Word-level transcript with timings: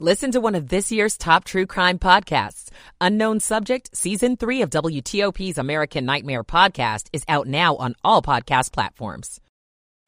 Listen 0.00 0.32
to 0.32 0.40
one 0.40 0.56
of 0.56 0.70
this 0.70 0.90
year's 0.90 1.16
top 1.16 1.44
true 1.44 1.66
crime 1.66 2.00
podcasts. 2.00 2.68
Unknown 3.00 3.38
Subject, 3.38 3.96
Season 3.96 4.36
3 4.36 4.62
of 4.62 4.70
WTOP's 4.70 5.56
American 5.56 6.04
Nightmare 6.04 6.42
podcast 6.42 7.06
is 7.12 7.22
out 7.28 7.46
now 7.46 7.76
on 7.76 7.94
all 8.02 8.20
podcast 8.20 8.72
platforms. 8.72 9.40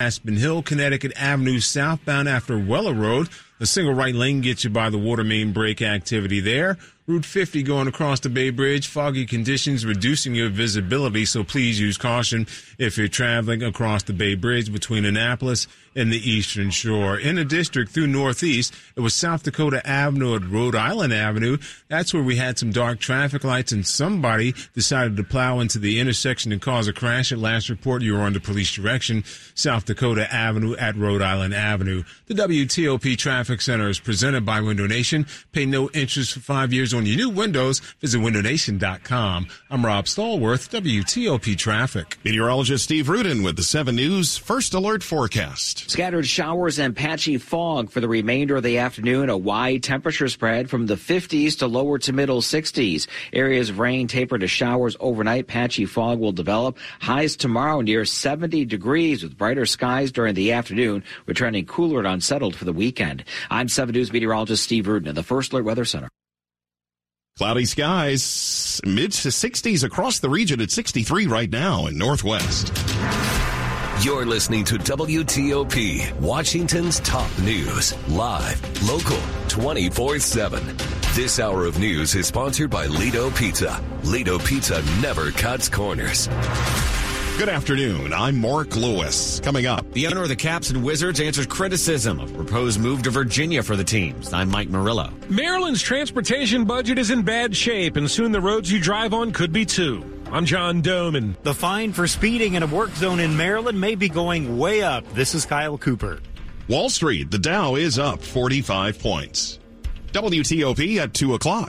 Aspen 0.01 0.37
Hill, 0.39 0.65
Connecticut 0.65 1.13
Avenue 1.15 1.61
southbound 1.61 2.29
after 2.29 2.59
Weller 2.59 2.95
Road. 2.95 3.29
A 3.61 3.67
single 3.67 3.95
right 3.95 4.15
lane 4.15 4.41
gets 4.41 4.65
you 4.65 4.71
by 4.71 4.91
the 4.91 4.99
water 4.99 5.23
main 5.23 5.53
break 5.53 5.81
activity 5.81 6.41
there. 6.41 6.79
Route 7.07 7.25
50 7.25 7.63
going 7.63 7.87
across 7.87 8.19
the 8.19 8.29
Bay 8.29 8.51
Bridge. 8.51 8.89
Foggy 8.89 9.27
conditions 9.27 9.87
reducing 9.87 10.35
your 10.35 10.49
visibility, 10.49 11.25
so 11.25 11.45
please 11.45 11.79
use 11.79 11.97
caution 11.97 12.49
if 12.79 12.99
you're 12.99 13.07
traveling 13.07 13.63
across 13.63 14.03
the 14.03 14.13
Bay 14.13 14.35
Bridge 14.35 14.73
between 14.73 15.05
Annapolis 15.05 15.69
and 15.95 16.13
the 16.13 16.31
Eastern 16.31 16.71
Shore. 16.71 17.17
In 17.17 17.37
the 17.37 17.45
district 17.45 17.93
through 17.93 18.09
Northeast, 18.09 18.75
it 18.97 19.01
was 19.01 19.15
South 19.15 19.45
Dakota 19.45 19.87
Avenue 19.89 20.35
at 20.35 20.45
Rhode 20.45 20.75
Island 20.75 21.13
Avenue. 21.13 21.59
That's 21.89 22.13
where 22.13 22.25
we 22.25 22.37
had 22.37 22.59
some 22.59 22.73
dark 22.73 22.99
traffic 22.99 23.45
lights 23.45 23.71
and 23.71 23.87
somebody 23.87 24.53
decided 24.75 25.17
to 25.17 25.25
plow 25.25 25.61
into 25.61 25.79
the 25.79 26.01
intersection 26.01 26.51
and 26.51 26.61
cause 26.61 26.89
a 26.89 26.93
crash. 26.93 27.31
At 27.31 27.39
last 27.39 27.71
report, 27.71 28.03
you 28.03 28.15
were 28.15 28.23
under 28.23 28.41
police 28.41 28.73
direction. 28.75 29.23
South 29.55 29.87
Dakota 29.87 30.33
Avenue 30.33 30.75
at 30.77 30.97
Rhode 30.97 31.23
Island 31.23 31.55
Avenue. 31.55 32.03
The 32.27 32.35
WTOP 32.35 33.17
Traffic 33.17 33.61
Center 33.61 33.89
is 33.89 34.01
presented 34.01 34.45
by 34.45 34.61
Window 34.61 34.89
Nation. 34.89 35.27
Pay 35.53 35.67
no 35.67 35.89
interest 35.91 36.35
for 36.35 36.41
five 36.41 36.73
years 36.73 36.93
on 36.97 37.07
your 37.07 37.17
new 37.17 37.31
windows. 37.31 37.81
Visit 38.01 38.21
windownation.com. 38.21 39.49
I'm 39.71 39.85
Rob 39.85 40.07
Stallworth, 40.07 40.71
WTOP 40.71 41.57
Traffic. 41.57 42.19
Meteorologist 42.25 42.85
Steve 42.85 43.09
Rudin 43.09 43.43
with 43.43 43.57
the 43.57 43.63
7 43.63 43.95
News 43.95 44.37
First 44.37 44.75
Alert 44.75 45.03
Forecast. 45.03 45.91
Scattered 45.91 46.27
showers 46.27 46.79
and 46.79 46.97
patchy 46.97 47.39
fog 47.39 47.91
for 47.91 48.01
the 48.01 48.09
remainder 48.09 48.57
of 48.57 48.63
the 48.63 48.79
afternoon. 48.79 49.31
A 49.31 49.37
wide 49.37 49.83
temperature 49.83 50.29
spread 50.29 50.71
from 50.71 50.87
the 50.87 50.95
50s 50.95 51.59
to 51.59 51.67
lower 51.67 51.99
to 51.99 52.13
middle 52.13 52.41
60s. 52.41 53.07
Areas 53.33 53.71
of 53.71 53.79
rain 53.79 54.09
taper 54.09 54.39
to 54.39 54.49
showers 54.49 54.97
overnight. 54.99 55.47
Patchy 55.47 55.85
fog 55.85 56.19
will 56.19 56.33
develop. 56.33 56.79
Highs 57.01 57.37
tomorrow 57.37 57.81
near 57.81 58.05
70 58.05 58.65
degrees 58.65 59.23
with 59.23 59.37
brighter 59.37 59.67
skies 59.67 60.13
during 60.13 60.35
the 60.35 60.53
afternoon, 60.53 61.05
returning 61.27 61.67
cooler 61.67 61.99
and 61.99 62.09
unsettled 62.09 62.57
for 62.57 62.65
the 62.65 62.73
weekend. 62.73 63.25
I'm 63.51 63.69
7 63.69 63.93
News 63.93 64.13
meteorologist 64.13 64.65
Steve 64.65 64.89
Rudin 64.89 65.09
at 65.09 65.15
the 65.15 65.23
First 65.23 65.53
Alert 65.53 65.65
Weather 65.65 65.85
Center. 65.85 66.09
Cloudy 67.39 67.67
skies, 67.67 68.81
mid 68.87 69.13
to 69.13 69.29
60s 69.29 69.85
across 69.85 70.21
the 70.21 70.31
region 70.31 70.59
at 70.63 70.71
63 70.71 71.27
right 71.27 71.51
now 71.51 71.87
in 71.87 71.99
Northwest. 71.99 72.73
You're 74.03 74.25
listening 74.25 74.65
to 74.65 74.77
WTOP, 74.79 76.19
Washington's 76.19 76.99
top 77.01 77.29
news, 77.41 77.95
live, 78.09 78.89
local, 78.89 79.21
24 79.49 80.19
7. 80.19 80.77
This 81.13 81.39
hour 81.39 81.67
of 81.67 81.79
news 81.79 82.15
is 82.15 82.27
sponsored 82.27 82.71
by 82.71 82.87
Lido 82.87 83.29
Pizza. 83.33 83.85
Lido 84.03 84.39
Pizza 84.39 84.83
never 85.03 85.31
cuts 85.31 85.69
corners. 85.69 86.31
Good 87.39 87.51
afternoon. 87.51 88.15
I'm 88.15 88.41
Mark 88.41 88.77
Lewis. 88.77 89.41
Coming 89.41 89.67
up, 89.67 89.93
the 89.93 90.07
owner 90.07 90.23
of 90.23 90.31
the 90.31 90.37
Caps 90.37 90.71
and 90.71 90.83
Wizards 90.83 91.21
answers 91.21 91.45
criticism 91.45 92.19
of 92.19 92.33
proposed 92.33 92.81
move 92.81 93.03
to 93.03 93.11
Virginia 93.11 93.63
for 93.63 93.77
the 93.77 93.85
teams. 93.85 94.33
I'm 94.33 94.49
Mike 94.49 94.71
Murillo. 94.71 95.13
Maryland's 95.29 95.83
transportation 95.83 96.65
budget 96.65 96.97
is 96.97 97.11
in 97.11 97.21
bad 97.21 97.55
shape, 97.55 97.97
and 97.97 98.11
soon 98.11 98.33
the 98.33 98.41
roads 98.41 98.73
you 98.73 98.81
drive 98.81 99.13
on 99.13 99.33
could 99.33 99.53
be 99.53 99.67
too. 99.67 100.03
I'm 100.33 100.47
John 100.47 100.81
Domen. 100.81 101.37
The 101.43 101.53
fine 101.53 101.93
for 101.93 102.07
speeding 102.07 102.55
in 102.55 102.63
a 102.63 102.67
work 102.67 102.93
zone 102.93 103.21
in 103.21 103.37
Maryland 103.37 103.79
may 103.79 103.97
be 103.97 104.09
going 104.09 104.57
way 104.57 104.81
up. 104.81 105.07
This 105.13 105.35
is 105.35 105.45
Kyle 105.45 105.77
Cooper. 105.77 106.21
Wall 106.69 106.89
Street, 106.89 107.31
the 107.31 107.39
Dow 107.39 107.75
is 107.75 107.99
up 107.99 108.23
45 108.23 108.99
points. 108.99 109.59
WTOP 110.13 110.97
at 110.97 111.13
2 111.13 111.35
o'clock 111.35 111.69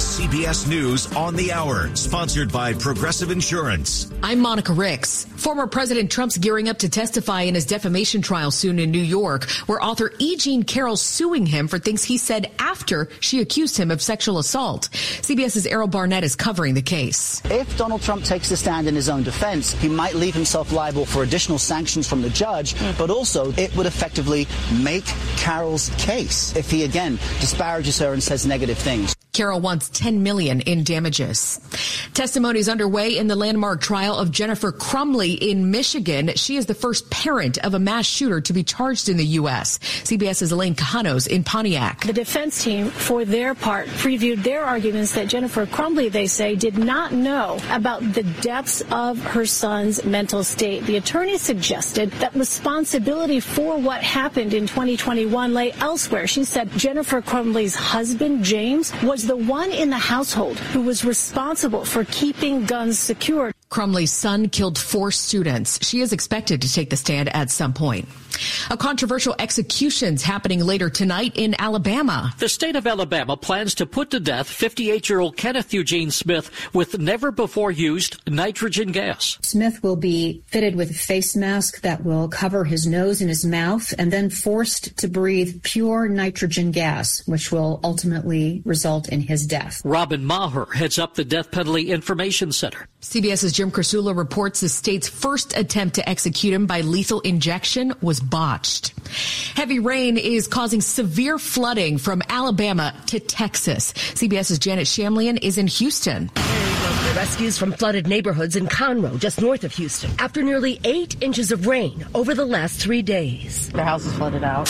CBS 0.00 0.68
News 0.68 1.12
on 1.14 1.34
the 1.34 1.52
Hour, 1.52 1.94
sponsored 1.94 2.52
by 2.52 2.72
Progressive 2.74 3.30
Insurance. 3.30 4.10
I'm 4.22 4.40
Monica 4.40 4.72
Ricks. 4.72 5.26
Former 5.42 5.66
President 5.66 6.08
Trump's 6.08 6.38
gearing 6.38 6.68
up 6.68 6.78
to 6.78 6.88
testify 6.88 7.42
in 7.42 7.56
his 7.56 7.66
defamation 7.66 8.22
trial 8.22 8.52
soon 8.52 8.78
in 8.78 8.92
New 8.92 9.02
York, 9.02 9.50
where 9.66 9.82
author 9.82 10.12
E. 10.20 10.36
Jean 10.36 10.62
Carroll 10.62 10.96
suing 10.96 11.46
him 11.46 11.66
for 11.66 11.80
things 11.80 12.04
he 12.04 12.16
said 12.16 12.52
after 12.60 13.08
she 13.18 13.40
accused 13.40 13.76
him 13.76 13.90
of 13.90 14.00
sexual 14.00 14.38
assault. 14.38 14.88
CBS's 14.92 15.66
Errol 15.66 15.88
Barnett 15.88 16.22
is 16.22 16.36
covering 16.36 16.74
the 16.74 16.80
case. 16.80 17.42
If 17.46 17.76
Donald 17.76 18.02
Trump 18.02 18.22
takes 18.22 18.50
the 18.50 18.56
stand 18.56 18.86
in 18.86 18.94
his 18.94 19.08
own 19.08 19.24
defense, 19.24 19.72
he 19.72 19.88
might 19.88 20.14
leave 20.14 20.32
himself 20.32 20.70
liable 20.70 21.06
for 21.06 21.24
additional 21.24 21.58
sanctions 21.58 22.08
from 22.08 22.22
the 22.22 22.30
judge, 22.30 22.74
hmm. 22.74 22.92
but 22.96 23.10
also 23.10 23.50
it 23.54 23.76
would 23.76 23.86
effectively 23.86 24.46
make 24.80 25.06
Carroll's 25.36 25.88
case 25.98 26.54
if 26.54 26.70
he 26.70 26.84
again 26.84 27.16
disparages 27.40 27.98
her 27.98 28.12
and 28.12 28.22
says 28.22 28.46
negative 28.46 28.78
things. 28.78 29.16
Carroll 29.32 29.60
wants 29.60 29.88
10 29.88 30.22
million 30.22 30.60
in 30.60 30.84
damages. 30.84 31.58
Testimony 32.12 32.58
is 32.58 32.68
underway 32.68 33.16
in 33.16 33.28
the 33.28 33.36
landmark 33.36 33.80
trial 33.80 34.14
of 34.14 34.30
Jennifer 34.30 34.70
In 35.34 35.70
Michigan. 35.70 36.32
She 36.36 36.56
is 36.56 36.66
the 36.66 36.74
first 36.74 37.10
parent 37.10 37.58
of 37.58 37.74
a 37.74 37.78
mass 37.78 38.06
shooter 38.06 38.40
to 38.40 38.52
be 38.52 38.62
charged 38.62 39.08
in 39.08 39.16
the 39.16 39.26
U.S. 39.40 39.78
CBS's 39.78 40.52
Elaine 40.52 40.74
Quijano's 40.74 41.26
in 41.26 41.44
Pontiac. 41.44 42.04
The 42.04 42.12
defense 42.12 42.62
team, 42.62 42.90
for 42.90 43.24
their 43.24 43.54
part, 43.54 43.88
previewed 43.88 44.42
their 44.42 44.64
arguments 44.64 45.12
that 45.14 45.28
Jennifer 45.28 45.66
Crumbley, 45.66 46.10
they 46.10 46.26
say, 46.26 46.54
did 46.54 46.78
not 46.78 47.12
know 47.12 47.58
about 47.70 48.00
the 48.12 48.22
depths 48.40 48.82
of 48.90 49.18
her 49.18 49.46
son's 49.46 50.04
mental 50.04 50.44
state. 50.44 50.84
The 50.84 50.96
attorney 50.96 51.38
suggested 51.38 52.10
that 52.12 52.34
responsibility 52.34 53.40
for 53.40 53.78
what 53.78 54.02
happened 54.02 54.54
in 54.54 54.66
2021 54.66 55.54
lay 55.54 55.72
elsewhere. 55.72 56.26
She 56.26 56.44
said 56.44 56.70
Jennifer 56.72 57.20
Crumbley's 57.22 57.74
husband, 57.74 58.44
James, 58.44 58.92
was 59.02 59.26
the 59.26 59.36
one 59.36 59.70
in 59.70 59.90
the 59.90 59.98
household 59.98 60.58
who 60.58 60.82
was 60.82 61.04
responsible 61.04 61.84
for 61.84 62.04
keeping 62.04 62.64
guns 62.66 62.98
secured. 62.98 63.54
Crumbley's 63.72 64.12
son 64.12 64.50
killed 64.50 64.76
four 64.76 65.10
students. 65.10 65.78
She 65.82 66.02
is 66.02 66.12
expected 66.12 66.60
to 66.60 66.70
take 66.70 66.90
the 66.90 66.96
stand 66.96 67.34
at 67.34 67.50
some 67.50 67.72
point. 67.72 68.06
A 68.70 68.76
controversial 68.76 69.34
execution's 69.38 70.22
happening 70.22 70.64
later 70.64 70.88
tonight 70.88 71.32
in 71.36 71.54
Alabama. 71.58 72.32
The 72.38 72.48
state 72.48 72.76
of 72.76 72.86
Alabama 72.86 73.36
plans 73.36 73.74
to 73.76 73.86
put 73.86 74.10
to 74.10 74.20
death 74.20 74.48
58-year-old 74.48 75.36
Kenneth 75.36 75.74
Eugene 75.74 76.10
Smith 76.10 76.50
with 76.72 76.98
never 76.98 77.30
before 77.30 77.70
used 77.70 78.20
nitrogen 78.28 78.92
gas. 78.92 79.38
Smith 79.42 79.82
will 79.82 79.96
be 79.96 80.42
fitted 80.46 80.76
with 80.76 80.90
a 80.90 80.94
face 80.94 81.36
mask 81.36 81.82
that 81.82 82.04
will 82.04 82.28
cover 82.28 82.64
his 82.64 82.86
nose 82.86 83.20
and 83.20 83.28
his 83.28 83.44
mouth 83.44 83.92
and 83.98 84.12
then 84.12 84.30
forced 84.30 84.96
to 84.96 85.08
breathe 85.08 85.62
pure 85.62 86.08
nitrogen 86.08 86.70
gas, 86.70 87.22
which 87.26 87.52
will 87.52 87.80
ultimately 87.84 88.62
result 88.64 89.08
in 89.08 89.20
his 89.20 89.46
death. 89.46 89.82
Robin 89.84 90.24
Maher 90.24 90.66
heads 90.72 90.98
up 90.98 91.14
the 91.14 91.24
Death 91.24 91.50
Penalty 91.50 91.90
Information 91.90 92.52
Center. 92.52 92.86
CBS's 93.00 93.52
Jim 93.52 93.70
Krasula 93.70 94.16
reports 94.16 94.60
the 94.60 94.68
state's 94.68 95.08
first 95.08 95.56
attempt 95.56 95.96
to 95.96 96.08
execute 96.08 96.54
him 96.54 96.66
by 96.66 96.80
lethal 96.82 97.20
injection 97.20 97.92
was 98.00 98.21
botched. 98.28 98.94
Heavy 99.54 99.78
rain 99.78 100.16
is 100.16 100.48
causing 100.48 100.80
severe 100.80 101.38
flooding 101.38 101.98
from 101.98 102.22
Alabama 102.28 102.94
to 103.06 103.20
Texas. 103.20 103.92
CBS's 103.92 104.58
Janet 104.58 104.86
Shamlian 104.86 105.38
is 105.42 105.58
in 105.58 105.66
Houston. 105.66 106.30
Rescues 107.14 107.58
from 107.58 107.72
flooded 107.72 108.06
neighborhoods 108.06 108.56
in 108.56 108.66
Conroe, 108.66 109.18
just 109.18 109.40
north 109.40 109.64
of 109.64 109.72
Houston, 109.74 110.10
after 110.18 110.42
nearly 110.42 110.80
eight 110.84 111.22
inches 111.22 111.52
of 111.52 111.66
rain 111.66 112.06
over 112.14 112.34
the 112.34 112.46
last 112.46 112.80
three 112.80 113.02
days. 113.02 113.70
Their 113.70 113.84
house 113.84 114.06
is 114.06 114.12
flooded 114.14 114.42
out. 114.42 114.68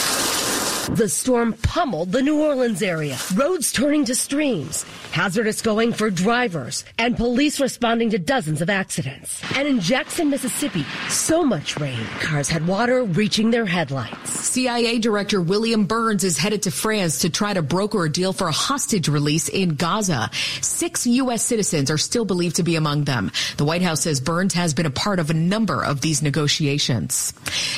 The 0.91 1.09
storm 1.09 1.53
pummeled 1.53 2.11
the 2.11 2.23
New 2.23 2.43
Orleans 2.43 2.83
area, 2.83 3.17
roads 3.37 3.71
turning 3.71 4.05
to 4.07 4.17
streams, 4.17 4.83
hazardous 5.13 5.63
going 5.63 5.93
for 5.93 6.11
drivers, 6.11 6.85
and 6.99 7.17
police 7.17 7.61
responding 7.61 8.11
to 8.11 8.19
dozens 8.19 8.61
of 8.61 8.69
accidents. 8.69 9.41
And 9.57 9.69
in 9.69 9.79
Jackson, 9.79 10.29
Mississippi, 10.29 10.85
so 11.09 11.45
much 11.45 11.79
rain, 11.79 12.05
cars 12.21 12.49
had 12.49 12.67
water 12.67 13.05
reaching 13.05 13.53
their 13.53 13.65
headlights. 13.65 14.31
CIA 14.31 14.99
Director 14.99 15.41
William 15.41 15.87
Burns 15.87 16.25
is 16.25 16.37
headed 16.37 16.63
to 16.65 16.73
France 16.73 17.21
to 17.21 17.31
try 17.31 17.55
to 17.55 17.63
broker 17.63 18.05
a 18.05 18.11
deal 18.11 18.33
for 18.33 18.49
a 18.49 18.53
hostage 18.53 19.07
release 19.07 19.49
in 19.49 19.77
Gaza. 19.77 20.31
Six 20.63 21.07
U.S. 21.07 21.45
citizens 21.45 21.93
are 21.93 21.99
still 21.99 22.25
believed 22.25 22.57
to 22.57 22.65
be 22.65 22.75
among 22.75 23.05
them. 23.05 23.31
The 23.57 23.65
White 23.65 23.83
House 23.83 24.01
says 24.01 24.21
Burns 24.21 24.55
has 24.55 24.75
been 24.75 24.87
a 24.87 24.91
part 24.91 25.21
of 25.21 25.31
a 25.31 25.35
number 25.35 25.85
of 25.85 26.01
these 26.01 26.23
negotiations. 26.23 27.33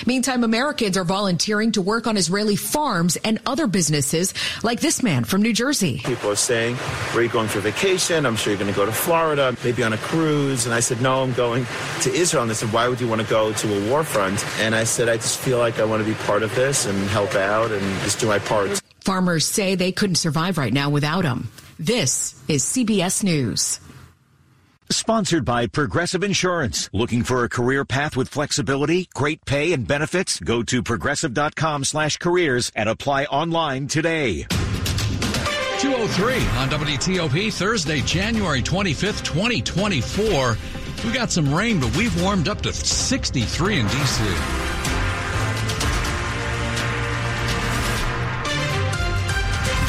Meantime, 0.06 0.42
Americans 0.42 0.96
are 0.96 1.04
volunteering 1.04 1.72
to 1.72 1.82
work 1.82 2.06
on 2.06 2.16
Israeli 2.16 2.56
farms 2.56 2.93
farms 2.94 3.16
and 3.24 3.40
other 3.44 3.66
businesses 3.66 4.32
like 4.62 4.78
this 4.78 5.02
man 5.02 5.24
from 5.24 5.42
New 5.42 5.52
Jersey. 5.52 6.00
People 6.04 6.30
are 6.30 6.36
saying, 6.36 6.76
Where 6.76 7.18
are 7.18 7.22
you 7.24 7.28
going 7.28 7.48
for 7.48 7.58
vacation? 7.58 8.24
I'm 8.24 8.36
sure 8.36 8.52
you're 8.52 8.60
going 8.60 8.72
to 8.72 8.76
go 8.76 8.86
to 8.86 8.92
Florida, 8.92 9.56
maybe 9.64 9.82
on 9.82 9.92
a 9.92 9.96
cruise. 9.96 10.64
And 10.64 10.74
I 10.74 10.80
said, 10.80 11.00
No, 11.00 11.22
I'm 11.22 11.32
going 11.32 11.66
to 12.02 12.12
Israel. 12.12 12.42
And 12.42 12.50
they 12.50 12.54
said, 12.54 12.72
Why 12.72 12.86
would 12.86 13.00
you 13.00 13.08
want 13.08 13.20
to 13.20 13.26
go 13.28 13.52
to 13.52 13.66
a 13.76 13.90
war 13.90 14.04
front? 14.04 14.44
And 14.60 14.76
I 14.76 14.84
said, 14.84 15.08
I 15.08 15.16
just 15.16 15.38
feel 15.40 15.58
like 15.58 15.80
I 15.80 15.84
want 15.84 16.04
to 16.04 16.08
be 16.08 16.14
part 16.24 16.44
of 16.44 16.54
this 16.54 16.86
and 16.86 16.96
help 17.08 17.34
out 17.34 17.72
and 17.72 17.82
just 18.02 18.20
do 18.20 18.28
my 18.28 18.38
part. 18.38 18.80
Farmers 19.00 19.44
say 19.44 19.74
they 19.74 19.90
couldn't 19.90 20.16
survive 20.16 20.56
right 20.56 20.72
now 20.72 20.88
without 20.88 21.24
him. 21.24 21.48
This 21.80 22.40
is 22.46 22.62
CBS 22.62 23.24
News. 23.24 23.80
Sponsored 24.90 25.44
by 25.44 25.66
Progressive 25.66 26.22
Insurance. 26.22 26.90
Looking 26.92 27.22
for 27.22 27.44
a 27.44 27.48
career 27.48 27.84
path 27.84 28.16
with 28.16 28.28
flexibility, 28.28 29.08
great 29.14 29.44
pay, 29.44 29.72
and 29.72 29.86
benefits? 29.86 30.38
Go 30.40 30.62
to 30.64 30.82
progressive.com 30.82 31.84
slash 31.84 32.18
careers 32.18 32.70
and 32.76 32.88
apply 32.88 33.24
online 33.24 33.88
today. 33.88 34.46
203 35.78 36.34
on 36.58 36.68
WTOP 36.70 37.52
Thursday, 37.52 38.00
January 38.02 38.62
25th, 38.62 39.24
2024. 39.24 40.56
We 41.04 41.12
got 41.12 41.30
some 41.30 41.52
rain, 41.52 41.80
but 41.80 41.94
we've 41.96 42.22
warmed 42.22 42.48
up 42.48 42.62
to 42.62 42.72
63 42.72 43.80
in 43.80 43.86
D.C. 43.86 44.63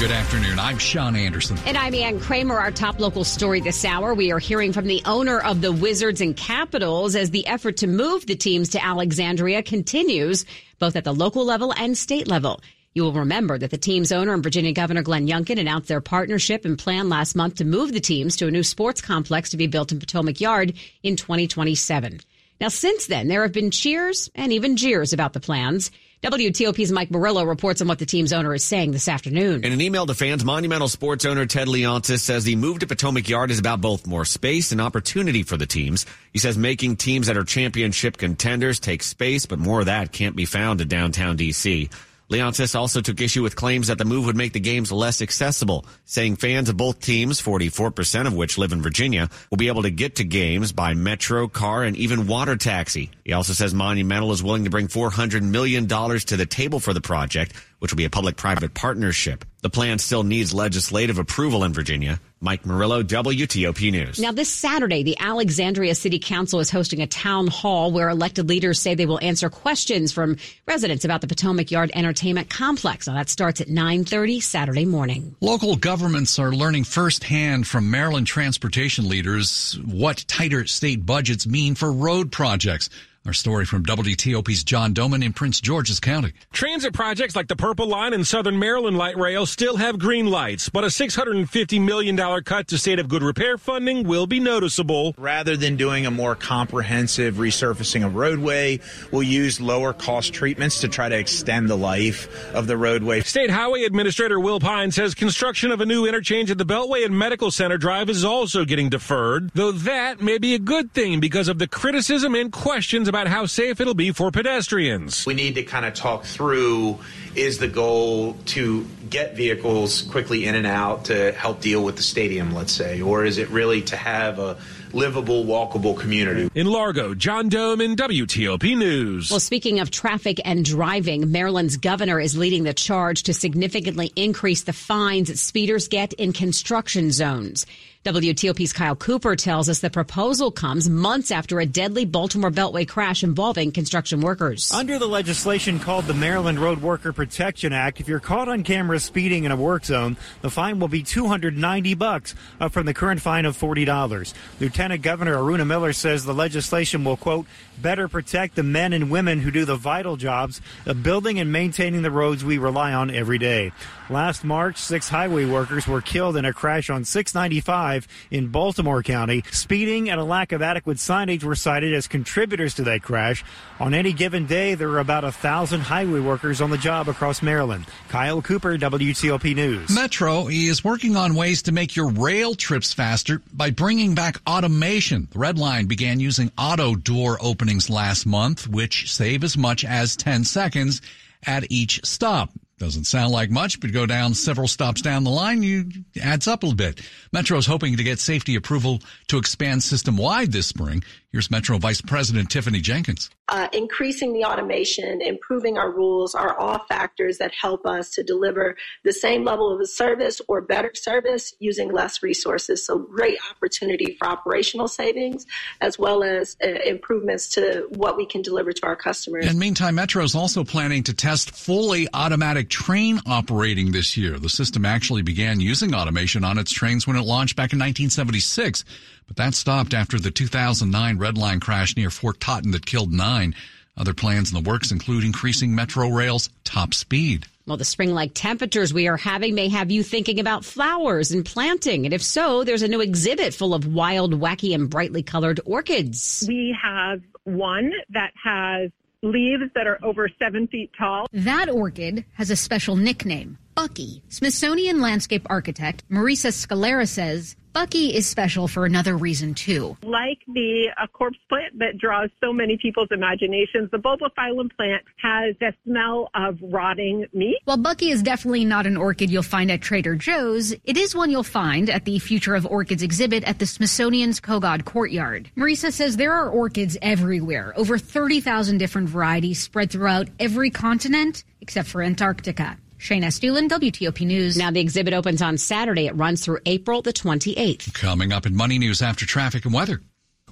Good 0.05 0.13
afternoon. 0.13 0.59
I'm 0.59 0.77
Sean 0.77 1.15
Anderson. 1.15 1.57
And 1.65 1.75
I'm 1.75 1.95
Ann 1.95 2.19
Kramer. 2.19 2.59
Our 2.59 2.69
top 2.69 2.99
local 2.99 3.23
story 3.23 3.59
this 3.59 3.83
hour. 3.83 4.13
We 4.13 4.31
are 4.31 4.37
hearing 4.37 4.71
from 4.71 4.85
the 4.85 5.01
owner 5.03 5.39
of 5.39 5.61
the 5.61 5.71
Wizards 5.71 6.21
and 6.21 6.37
Capitals 6.37 7.15
as 7.15 7.31
the 7.31 7.47
effort 7.47 7.77
to 7.77 7.87
move 7.87 8.27
the 8.27 8.35
teams 8.35 8.69
to 8.69 8.85
Alexandria 8.85 9.63
continues, 9.63 10.45
both 10.77 10.95
at 10.95 11.05
the 11.05 11.11
local 11.11 11.43
level 11.43 11.73
and 11.73 11.97
state 11.97 12.27
level. 12.27 12.61
You 12.93 13.01
will 13.01 13.13
remember 13.13 13.57
that 13.57 13.71
the 13.71 13.79
team's 13.79 14.11
owner 14.11 14.35
and 14.35 14.43
Virginia 14.43 14.73
Governor 14.73 15.01
Glenn 15.01 15.27
Youngkin 15.27 15.59
announced 15.59 15.87
their 15.87 16.01
partnership 16.01 16.65
and 16.65 16.77
plan 16.77 17.09
last 17.09 17.35
month 17.35 17.55
to 17.55 17.65
move 17.65 17.91
the 17.91 17.99
teams 17.99 18.35
to 18.35 18.45
a 18.45 18.51
new 18.51 18.61
sports 18.61 19.01
complex 19.01 19.49
to 19.49 19.57
be 19.57 19.65
built 19.65 19.91
in 19.91 19.99
Potomac 19.99 20.39
Yard 20.39 20.75
in 21.01 21.15
2027. 21.15 22.19
Now, 22.61 22.67
since 22.67 23.07
then, 23.07 23.27
there 23.27 23.41
have 23.41 23.53
been 23.53 23.71
cheers 23.71 24.29
and 24.35 24.53
even 24.53 24.77
jeers 24.77 25.13
about 25.13 25.33
the 25.33 25.39
plans. 25.39 25.89
WTOP's 26.25 26.91
Mike 26.91 27.11
Murillo 27.11 27.43
reports 27.43 27.81
on 27.81 27.87
what 27.87 27.99
the 27.99 28.05
team's 28.07 28.33
owner 28.33 28.51
is 28.55 28.65
saying 28.65 28.89
this 28.89 29.07
afternoon. 29.07 29.63
In 29.63 29.71
an 29.71 29.79
email 29.79 30.07
to 30.07 30.15
fans, 30.15 30.43
Monumental 30.43 30.87
Sports 30.87 31.23
owner 31.23 31.45
Ted 31.45 31.67
Leonsis 31.67 32.17
says 32.17 32.43
the 32.43 32.55
move 32.55 32.79
to 32.79 32.87
Potomac 32.87 33.29
Yard 33.29 33.51
is 33.51 33.59
about 33.59 33.79
both 33.79 34.07
more 34.07 34.25
space 34.25 34.71
and 34.71 34.81
opportunity 34.81 35.43
for 35.43 35.55
the 35.55 35.67
teams. 35.67 36.07
He 36.33 36.39
says 36.39 36.57
making 36.57 36.95
teams 36.95 37.27
that 37.27 37.37
are 37.37 37.43
championship 37.43 38.17
contenders 38.17 38.79
take 38.79 39.03
space, 39.03 39.45
but 39.45 39.59
more 39.59 39.81
of 39.81 39.85
that 39.85 40.11
can't 40.11 40.35
be 40.35 40.45
found 40.45 40.81
in 40.81 40.87
downtown 40.87 41.35
D.C. 41.35 41.91
Leonsis 42.29 42.73
also 42.73 43.01
took 43.01 43.21
issue 43.21 43.43
with 43.43 43.55
claims 43.55 43.87
that 43.87 43.99
the 43.99 44.05
move 44.05 44.25
would 44.25 44.35
make 44.35 44.53
the 44.53 44.59
games 44.59 44.91
less 44.91 45.21
accessible, 45.21 45.85
saying 46.05 46.37
fans 46.37 46.69
of 46.69 46.77
both 46.77 46.99
teams, 46.99 47.39
44% 47.39 48.25
of 48.25 48.33
which 48.33 48.57
live 48.57 48.71
in 48.71 48.81
Virginia, 48.81 49.29
will 49.51 49.57
be 49.57 49.67
able 49.67 49.83
to 49.83 49.91
get 49.91 50.15
to 50.15 50.23
games 50.23 50.71
by 50.71 50.95
metro, 50.95 51.47
car, 51.47 51.83
and 51.83 51.95
even 51.95 52.25
water 52.25 52.55
taxi. 52.55 53.11
He 53.23 53.33
also 53.33 53.53
says 53.53 53.75
Monumental 53.75 54.31
is 54.31 54.41
willing 54.41 54.63
to 54.63 54.71
bring 54.71 54.87
$400 54.87 55.43
million 55.43 55.87
to 55.87 56.37
the 56.37 56.47
table 56.47 56.79
for 56.79 56.93
the 56.93 57.01
project, 57.01 57.53
which 57.77 57.91
will 57.91 57.97
be 57.97 58.05
a 58.05 58.09
public-private 58.09 58.73
partnership. 58.73 59.45
The 59.61 59.69
plan 59.69 59.99
still 59.99 60.23
needs 60.23 60.51
legislative 60.51 61.19
approval 61.19 61.63
in 61.63 61.73
Virginia. 61.73 62.19
Mike 62.45 62.63
Murillo, 62.63 63.01
WTOP 63.01 63.91
News. 63.91 64.19
Now, 64.19 64.31
this 64.31 64.53
Saturday, 64.53 65.01
the 65.01 65.17
Alexandria 65.19 65.95
City 65.95 66.19
Council 66.19 66.59
is 66.59 66.69
hosting 66.69 67.01
a 67.01 67.07
town 67.07 67.47
hall 67.47 67.91
where 67.91 68.07
elected 68.07 68.47
leaders 68.47 68.79
say 68.79 68.93
they 68.93 69.07
will 69.07 69.19
answer 69.23 69.49
questions 69.49 70.13
from 70.13 70.37
residents 70.67 71.03
about 71.03 71.21
the 71.21 71.27
Potomac 71.27 71.71
Yard 71.71 71.89
Entertainment 71.95 72.47
Complex. 72.51 73.07
Now, 73.07 73.15
that 73.15 73.29
starts 73.29 73.61
at 73.61 73.67
9.30 73.67 74.43
Saturday 74.43 74.85
morning. 74.85 75.35
Local 75.41 75.75
governments 75.75 76.37
are 76.37 76.51
learning 76.51 76.83
firsthand 76.83 77.65
from 77.65 77.89
Maryland 77.89 78.27
transportation 78.27 79.09
leaders 79.09 79.79
what 79.83 80.23
tighter 80.27 80.67
state 80.67 81.03
budgets 81.03 81.47
mean 81.47 81.73
for 81.73 81.91
road 81.91 82.31
projects. 82.31 82.91
Our 83.25 83.33
story 83.33 83.65
from 83.65 83.83
WTOP's 83.83 84.63
John 84.63 84.93
Domen 84.93 85.25
in 85.25 85.33
Prince 85.33 85.59
George's 85.59 85.99
County. 85.99 86.33
Transit 86.53 86.93
projects 86.93 87.35
like 87.35 87.47
the 87.47 87.55
Purple 87.55 87.87
Line 87.87 88.13
and 88.13 88.25
Southern 88.25 88.59
Maryland 88.59 88.99
Light 88.99 89.17
Rail 89.17 89.47
still 89.47 89.77
have 89.77 89.97
green 89.97 90.27
lights, 90.27 90.69
but 90.69 90.83
a 90.83 90.87
$650 90.87 91.81
million 91.83 92.15
cut 92.43 92.67
to 92.67 92.77
state 92.77 92.99
of 92.99 93.07
good 93.07 93.23
repair 93.23 93.57
funding 93.57 94.07
will 94.07 94.27
be 94.27 94.39
noticeable. 94.39 95.15
Rather 95.17 95.57
than 95.57 95.75
doing 95.75 96.05
a 96.05 96.11
more 96.11 96.35
comprehensive 96.35 97.37
resurfacing 97.37 98.05
of 98.05 98.13
roadway, 98.13 98.79
we'll 99.09 99.23
use 99.23 99.59
lower 99.59 99.91
cost 99.91 100.31
treatments 100.31 100.81
to 100.81 100.87
try 100.87 101.09
to 101.09 101.17
extend 101.17 101.67
the 101.67 101.75
life 101.75 102.53
of 102.53 102.67
the 102.67 102.77
roadway. 102.77 103.21
State 103.21 103.49
Highway 103.49 103.85
Administrator 103.85 104.39
Will 104.39 104.59
Pine 104.59 104.91
says 104.91 105.15
construction 105.15 105.71
of 105.71 105.81
a 105.81 105.85
new 105.87 106.05
interchange 106.05 106.51
at 106.51 106.59
the 106.59 106.65
Beltway 106.65 107.03
and 107.03 107.17
Medical 107.17 107.49
Center 107.49 107.79
Drive 107.79 108.07
is 108.07 108.23
also 108.23 108.65
getting 108.65 108.89
deferred, 108.89 109.49
though 109.55 109.71
that 109.71 110.21
may 110.21 110.37
be 110.37 110.53
a 110.53 110.59
good 110.59 110.91
thing 110.91 111.19
because 111.19 111.47
of 111.47 111.57
the 111.57 111.67
criticism 111.67 112.35
and 112.35 112.51
questions 112.51 113.07
about 113.07 113.14
how 113.23 113.45
safe 113.45 113.79
it'll 113.79 113.93
be 113.93 114.11
for 114.11 114.31
pedestrians. 114.31 115.25
We 115.25 115.33
need 115.33 115.55
to 115.55 115.63
kind 115.63 115.85
of 115.85 115.93
talk 115.93 116.25
through 116.25 116.99
is 117.35 117.57
the 117.57 117.67
goal 117.67 118.33
to 118.45 118.85
get 119.09 119.35
vehicles 119.35 120.03
quickly 120.03 120.45
in 120.45 120.55
and 120.55 120.67
out 120.67 121.05
to 121.05 121.31
help 121.31 121.61
deal 121.61 121.83
with 121.83 121.95
the 121.95 122.03
stadium, 122.03 122.53
let's 122.53 122.71
say, 122.71 123.01
or 123.01 123.25
is 123.25 123.37
it 123.37 123.49
really 123.49 123.81
to 123.83 123.97
have 123.97 124.39
a 124.39 124.57
livable, 124.95 125.43
walkable 125.45 125.97
community. 125.97 126.49
In 126.55 126.67
Largo, 126.67 127.13
John 127.13 127.49
Domen 127.49 127.95
WTOP 127.95 128.77
News. 128.77 129.29
Well, 129.29 129.39
speaking 129.39 129.79
of 129.79 129.91
traffic 129.91 130.39
and 130.45 130.63
driving, 130.63 131.31
Maryland's 131.31 131.77
governor 131.77 132.19
is 132.19 132.37
leading 132.37 132.63
the 132.63 132.73
charge 132.73 133.23
to 133.23 133.33
significantly 133.33 134.11
increase 134.15 134.63
the 134.63 134.73
fines 134.73 135.39
speeders 135.39 135.87
get 135.87 136.13
in 136.13 136.31
construction 136.31 137.11
zones. 137.11 137.65
WTOP's 138.05 138.71
Kyle 138.71 138.95
Cooper 138.95 139.35
tells 139.35 139.67
us 139.67 139.79
the 139.79 139.89
proposal 139.89 140.51
comes 140.51 140.87
months 140.87 141.31
after 141.31 141.59
a 141.59 141.65
deadly 141.65 142.05
Baltimore 142.05 142.51
Beltway 142.51 142.87
crash 142.87 143.23
involving 143.23 143.71
construction 143.71 144.21
workers. 144.21 144.71
Under 144.71 144.99
the 144.99 145.07
legislation 145.07 145.79
called 145.79 146.05
the 146.05 146.13
Maryland 146.13 146.59
Road 146.59 146.83
Worker 146.83 147.11
Protection 147.11 147.73
Act, 147.73 147.99
if 147.99 148.07
you're 148.07 148.19
caught 148.19 148.47
on 148.47 148.61
camera 148.61 148.99
speeding 148.99 149.45
in 149.45 149.51
a 149.51 149.55
work 149.55 149.85
zone, 149.85 150.17
the 150.43 150.51
fine 150.51 150.79
will 150.79 150.87
be 150.87 151.01
290 151.01 151.95
bucks, 151.95 152.35
up 152.61 152.73
from 152.73 152.85
the 152.85 152.93
current 152.93 153.21
fine 153.21 153.43
of 153.43 153.57
$40. 153.57 154.35
Lieutenant 154.59 155.01
Governor 155.01 155.37
Aruna 155.37 155.65
Miller 155.65 155.91
says 155.91 156.25
the 156.25 156.31
legislation 156.31 157.03
will 157.03 157.17
quote 157.17 157.47
better 157.81 158.07
protect 158.07 158.55
the 158.55 158.63
men 158.63 158.93
and 158.93 159.09
women 159.09 159.39
who 159.39 159.51
do 159.51 159.65
the 159.65 159.75
vital 159.75 160.17
jobs 160.17 160.61
of 160.85 161.03
building 161.03 161.39
and 161.39 161.51
maintaining 161.51 162.01
the 162.01 162.11
roads 162.11 162.43
we 162.43 162.57
rely 162.57 162.93
on 162.93 163.09
every 163.09 163.37
day. 163.37 163.71
Last 164.09 164.43
March, 164.43 164.77
six 164.77 165.09
highway 165.09 165.45
workers 165.45 165.87
were 165.87 166.01
killed 166.01 166.37
in 166.37 166.45
a 166.45 166.53
crash 166.53 166.91
on 166.91 167.05
695 167.05 168.07
in 168.29 168.47
Baltimore 168.47 169.01
County. 169.01 169.43
Speeding 169.51 170.11
and 170.11 170.19
a 170.19 170.23
lack 170.23 170.51
of 170.51 170.61
adequate 170.61 170.97
signage 170.97 171.43
were 171.43 171.55
cited 171.55 171.93
as 171.93 172.07
contributors 172.07 172.75
to 172.75 172.83
that 172.83 173.01
crash. 173.01 173.43
On 173.79 173.95
any 173.95 174.13
given 174.13 174.45
day, 174.45 174.75
there 174.75 174.89
are 174.89 174.99
about 174.99 175.23
a 175.23 175.31
thousand 175.31 175.81
highway 175.81 176.19
workers 176.19 176.61
on 176.61 176.69
the 176.69 176.77
job 176.77 177.09
across 177.09 177.41
Maryland. 177.41 177.85
Kyle 178.09 178.41
Cooper, 178.43 178.77
WTOP 178.77 179.55
News. 179.55 179.89
Metro 179.89 180.47
is 180.49 180.83
working 180.83 181.17
on 181.17 181.33
ways 181.33 181.63
to 181.63 181.71
make 181.71 181.95
your 181.95 182.11
rail 182.11 182.53
trips 182.53 182.93
faster 182.93 183.41
by 183.53 183.71
bringing 183.71 184.13
back 184.13 184.39
automation. 184.47 185.27
The 185.31 185.39
Red 185.39 185.57
Line 185.57 185.87
began 185.87 186.19
using 186.19 186.51
auto 186.57 186.95
door 186.95 187.37
openings 187.65 187.89
last 187.89 188.27
month, 188.27 188.67
which 188.67 189.11
save 189.11 189.43
as 189.43 189.57
much 189.57 189.83
as 189.83 190.15
10 190.15 190.43
seconds 190.43 191.01
at 191.47 191.65
each 191.71 191.99
stop. 192.05 192.51
Doesn't 192.77 193.05
sound 193.05 193.31
like 193.31 193.49
much, 193.49 193.79
but 193.79 193.91
go 193.91 194.05
down 194.05 194.35
several 194.35 194.67
stops 194.67 195.01
down 195.01 195.23
the 195.23 195.31
line, 195.31 195.63
you 195.63 195.89
adds 196.21 196.47
up 196.47 196.61
a 196.61 196.67
little 196.67 196.77
bit. 196.77 197.01
Metro 197.33 197.57
is 197.57 197.65
hoping 197.65 197.97
to 197.97 198.03
get 198.03 198.19
safety 198.19 198.53
approval 198.53 199.01
to 199.29 199.39
expand 199.39 199.81
system 199.81 200.15
wide 200.15 200.51
this 200.51 200.67
spring. 200.67 201.03
Here's 201.35 201.51
Metro 201.51 201.77
Vice 201.77 201.99
President 201.99 202.49
Tiffany 202.49 202.79
Jenkins. 202.79 203.29
Uh, 203.49 203.67
increasing 203.73 204.31
the 204.31 204.45
automation, 204.45 205.21
improving 205.21 205.77
our 205.77 205.91
rules 205.91 206.33
are 206.33 206.57
all 206.57 206.79
factors 206.87 207.39
that 207.39 207.51
help 207.53 207.85
us 207.85 208.11
to 208.11 208.23
deliver 208.23 208.77
the 209.03 209.11
same 209.11 209.43
level 209.43 209.69
of 209.69 209.85
service 209.89 210.39
or 210.47 210.61
better 210.61 210.91
service 210.95 211.53
using 211.59 211.91
less 211.91 212.23
resources. 212.23 212.85
So, 212.85 212.99
great 212.99 213.37
opportunity 213.51 214.15
for 214.17 214.29
operational 214.29 214.87
savings 214.87 215.45
as 215.81 215.99
well 215.99 216.23
as 216.23 216.55
uh, 216.63 216.67
improvements 216.85 217.49
to 217.49 217.85
what 217.89 218.15
we 218.15 218.25
can 218.25 218.41
deliver 218.41 218.71
to 218.71 218.85
our 218.85 218.95
customers. 218.95 219.45
And 219.45 219.59
meantime, 219.59 219.95
Metro 219.95 220.23
is 220.23 220.35
also 220.35 220.63
planning 220.63 221.03
to 221.03 221.13
test 221.13 221.51
fully 221.51 222.07
automatic 222.13 222.69
train 222.69 223.19
operating 223.25 223.91
this 223.91 224.15
year. 224.15 224.39
The 224.39 224.47
system 224.47 224.85
actually 224.85 225.21
began 225.21 225.59
using 225.59 225.93
automation 225.93 226.45
on 226.45 226.57
its 226.57 226.71
trains 226.71 227.05
when 227.05 227.17
it 227.17 227.23
launched 227.23 227.57
back 227.57 227.73
in 227.73 227.79
1976. 227.79 228.85
But 229.27 229.37
that 229.37 229.55
stopped 229.55 229.93
after 229.93 230.19
the 230.19 230.31
2009 230.31 231.17
Red 231.17 231.37
Line 231.37 231.59
crash 231.59 231.95
near 231.95 232.09
Fort 232.09 232.39
Totten 232.39 232.71
that 232.71 232.85
killed 232.85 233.11
nine. 233.11 233.55
Other 233.97 234.13
plans 234.13 234.51
in 234.51 234.61
the 234.61 234.69
works 234.69 234.91
include 234.91 235.23
increasing 235.23 235.73
Metro 235.73 236.09
Rail's 236.09 236.49
top 236.63 236.93
speed. 236.93 237.45
Well, 237.65 237.77
the 237.77 237.85
spring 237.85 238.13
like 238.13 238.31
temperatures 238.35 238.93
we 238.93 239.07
are 239.07 239.17
having 239.17 239.55
may 239.55 239.69
have 239.69 239.89
you 239.89 240.03
thinking 240.03 240.39
about 240.39 240.63
flowers 240.63 241.31
and 241.31 241.43
planting. 241.43 242.05
And 242.05 242.13
if 242.13 242.21
so, 242.21 242.63
there's 242.63 242.83
a 242.83 242.87
new 242.87 243.01
exhibit 243.01 243.55
full 243.55 243.73
of 243.73 243.87
wild, 243.87 244.39
wacky, 244.39 244.75
and 244.75 244.89
brightly 244.89 245.23
colored 245.23 245.59
orchids. 245.65 246.45
We 246.47 246.77
have 246.79 247.21
one 247.45 247.91
that 248.09 248.31
has 248.43 248.91
leaves 249.23 249.63
that 249.73 249.87
are 249.87 249.97
over 250.03 250.29
seven 250.37 250.67
feet 250.67 250.91
tall. 250.95 251.25
That 251.33 251.69
orchid 251.69 252.25
has 252.33 252.51
a 252.51 252.55
special 252.55 252.95
nickname, 252.95 253.57
Bucky. 253.73 254.21
Smithsonian 254.29 255.01
landscape 255.01 255.47
architect 255.49 256.03
Marisa 256.09 256.51
Scalera 256.51 257.07
says 257.07 257.55
Bucky 257.75 258.15
is 258.15 258.25
special 258.25 258.69
for 258.69 258.85
another 258.85 259.17
reason, 259.17 259.53
too. 259.53 259.97
Like 260.01 260.39
the 260.47 260.91
uh, 260.97 261.07
corpse 261.07 261.37
plant 261.49 261.77
that 261.79 261.97
draws 261.97 262.29
so 262.41 262.53
many 262.53 262.77
people's 262.77 263.09
imaginations, 263.11 263.91
the 263.91 263.97
bulbophyllum 263.97 264.73
plant 264.77 265.03
has 265.21 265.55
the 265.59 265.73
smell 265.83 266.29
of 266.33 266.57
rotting 266.61 267.25
meat. 267.33 267.57
While 267.65 267.75
Bucky 267.75 268.11
is 268.11 268.23
definitely 268.23 268.63
not 268.63 268.87
an 268.87 268.95
orchid 268.95 269.29
you'll 269.29 269.43
find 269.43 269.69
at 269.69 269.81
Trader 269.81 270.15
Joe's, 270.15 270.71
it 270.71 270.95
is 270.95 271.13
one 271.13 271.29
you'll 271.29 271.43
find 271.43 271.89
at 271.89 272.05
the 272.05 272.17
Future 272.17 272.55
of 272.55 272.65
Orchids 272.65 273.03
exhibit 273.03 273.43
at 273.43 273.59
the 273.59 273.65
Smithsonian's 273.65 274.39
Kogod 274.39 274.85
Courtyard. 274.85 275.51
Marisa 275.57 275.91
says 275.91 276.15
there 276.15 276.31
are 276.31 276.47
orchids 276.49 276.97
everywhere, 277.01 277.73
over 277.75 277.97
30,000 277.97 278.77
different 278.77 279.09
varieties 279.09 279.61
spread 279.61 279.91
throughout 279.91 280.29
every 280.39 280.69
continent 280.69 281.43
except 281.59 281.89
for 281.89 282.01
Antarctica. 282.01 282.77
Shayna 282.99 283.25
Estulin, 283.25 283.69
WTOP 283.69 284.25
News. 284.25 284.57
Now 284.57 284.71
the 284.71 284.79
exhibit 284.79 285.13
opens 285.13 285.41
on 285.41 285.57
Saturday. 285.57 286.07
It 286.07 286.15
runs 286.15 286.43
through 286.43 286.59
April 286.65 287.01
the 287.01 287.13
28th. 287.13 287.93
Coming 287.93 288.31
up 288.31 288.45
in 288.45 288.55
Money 288.55 288.79
News 288.79 289.01
after 289.01 289.25
traffic 289.25 289.65
and 289.65 289.73
weather. 289.73 290.01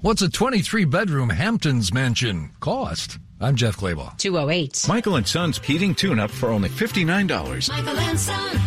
What's 0.02 0.22
a 0.22 0.30
23 0.30 0.86
bedroom 0.86 1.30
Hamptons 1.30 1.94
mansion 1.94 2.52
cost? 2.60 3.18
I'm 3.40 3.56
Jeff 3.56 3.78
Claybaugh. 3.78 4.18
208. 4.18 4.86
Michael 4.88 5.16
and 5.16 5.28
Son's 5.28 5.60
heating 5.60 5.96
tune 5.96 6.20
up 6.20 6.30
for 6.32 6.50
only 6.50 6.70
$59. 6.70 7.70
Michael 7.70 7.98
and 7.98 8.20
Son. 8.20 8.60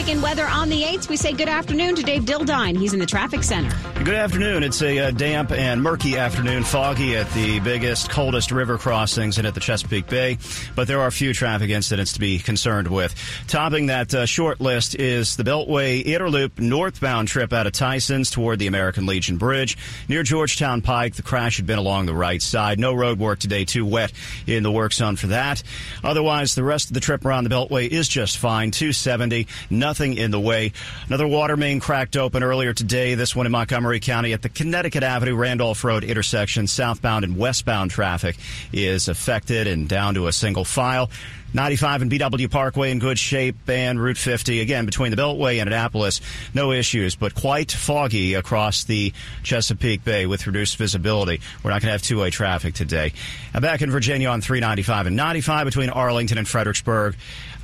Traffic 0.00 0.14
and 0.14 0.22
weather 0.22 0.46
on 0.46 0.70
the 0.70 0.82
8th. 0.82 1.10
We 1.10 1.18
say 1.18 1.34
good 1.34 1.50
afternoon 1.50 1.94
to 1.96 2.02
Dave 2.02 2.22
Dildine. 2.22 2.74
He's 2.74 2.94
in 2.94 3.00
the 3.00 3.04
traffic 3.04 3.42
center. 3.42 3.70
Good 4.02 4.14
afternoon. 4.14 4.62
It's 4.62 4.80
a 4.80 4.98
uh, 4.98 5.10
damp 5.10 5.52
and 5.52 5.82
murky 5.82 6.16
afternoon, 6.16 6.64
foggy 6.64 7.16
at 7.16 7.30
the 7.32 7.60
biggest, 7.60 8.08
coldest 8.08 8.50
river 8.50 8.78
crossings 8.78 9.36
and 9.36 9.46
at 9.46 9.52
the 9.52 9.60
Chesapeake 9.60 10.06
Bay, 10.06 10.38
but 10.74 10.88
there 10.88 11.02
are 11.02 11.08
a 11.08 11.12
few 11.12 11.34
traffic 11.34 11.68
incidents 11.68 12.14
to 12.14 12.20
be 12.20 12.38
concerned 12.38 12.88
with. 12.88 13.14
Topping 13.46 13.86
that 13.86 14.14
uh, 14.14 14.24
short 14.24 14.58
list 14.58 14.94
is 14.94 15.36
the 15.36 15.42
Beltway 15.42 16.02
Inner 16.02 16.30
Loop 16.30 16.58
northbound 16.58 17.28
trip 17.28 17.52
out 17.52 17.66
of 17.66 17.74
Tyson's 17.74 18.30
toward 18.30 18.58
the 18.58 18.68
American 18.68 19.04
Legion 19.04 19.36
Bridge. 19.36 19.76
Near 20.08 20.22
Georgetown 20.22 20.80
Pike, 20.80 21.16
the 21.16 21.22
crash 21.22 21.58
had 21.58 21.66
been 21.66 21.78
along 21.78 22.06
the 22.06 22.14
right 22.14 22.40
side. 22.40 22.78
No 22.78 22.94
road 22.94 23.18
work 23.18 23.38
today, 23.38 23.66
too 23.66 23.84
wet 23.84 24.12
in 24.46 24.62
the 24.62 24.72
work 24.72 24.94
zone 24.94 25.16
for 25.16 25.26
that. 25.26 25.62
Otherwise, 26.02 26.54
the 26.54 26.64
rest 26.64 26.88
of 26.88 26.94
the 26.94 27.00
trip 27.00 27.26
around 27.26 27.44
the 27.44 27.50
Beltway 27.50 27.86
is 27.86 28.08
just 28.08 28.38
fine. 28.38 28.70
270, 28.70 29.46
nothing 29.68 29.89
in 29.98 30.30
the 30.30 30.38
way. 30.38 30.72
Another 31.08 31.26
water 31.26 31.56
main 31.56 31.80
cracked 31.80 32.16
open 32.16 32.44
earlier 32.44 32.72
today, 32.72 33.14
this 33.16 33.34
one 33.34 33.46
in 33.46 33.52
Montgomery 33.52 33.98
County 33.98 34.32
at 34.32 34.42
the 34.42 34.48
Connecticut 34.48 35.02
Avenue 35.02 35.34
Randolph 35.34 35.82
Road 35.82 36.04
intersection. 36.04 36.68
Southbound 36.68 37.24
and 37.24 37.36
westbound 37.36 37.90
traffic 37.90 38.36
is 38.72 39.08
affected 39.08 39.66
and 39.66 39.88
down 39.88 40.14
to 40.14 40.28
a 40.28 40.32
single 40.32 40.64
file. 40.64 41.10
95 41.52 42.02
and 42.02 42.10
BW 42.10 42.50
Parkway 42.50 42.90
in 42.90 42.98
good 42.98 43.18
shape, 43.18 43.56
and 43.68 44.00
Route 44.00 44.18
50 44.18 44.60
again 44.60 44.86
between 44.86 45.10
the 45.10 45.16
Beltway 45.16 45.60
and 45.60 45.68
Annapolis, 45.68 46.20
no 46.54 46.72
issues, 46.72 47.16
but 47.16 47.34
quite 47.34 47.72
foggy 47.72 48.34
across 48.34 48.84
the 48.84 49.12
Chesapeake 49.42 50.04
Bay 50.04 50.26
with 50.26 50.46
reduced 50.46 50.76
visibility. 50.76 51.40
We're 51.62 51.70
not 51.70 51.82
going 51.82 51.88
to 51.88 51.92
have 51.92 52.02
two-way 52.02 52.30
traffic 52.30 52.74
today. 52.74 53.12
Back 53.52 53.82
in 53.82 53.90
Virginia 53.90 54.28
on 54.28 54.40
395 54.40 55.06
and 55.08 55.16
95 55.16 55.64
between 55.66 55.90
Arlington 55.90 56.38
and 56.38 56.46
Fredericksburg. 56.46 57.16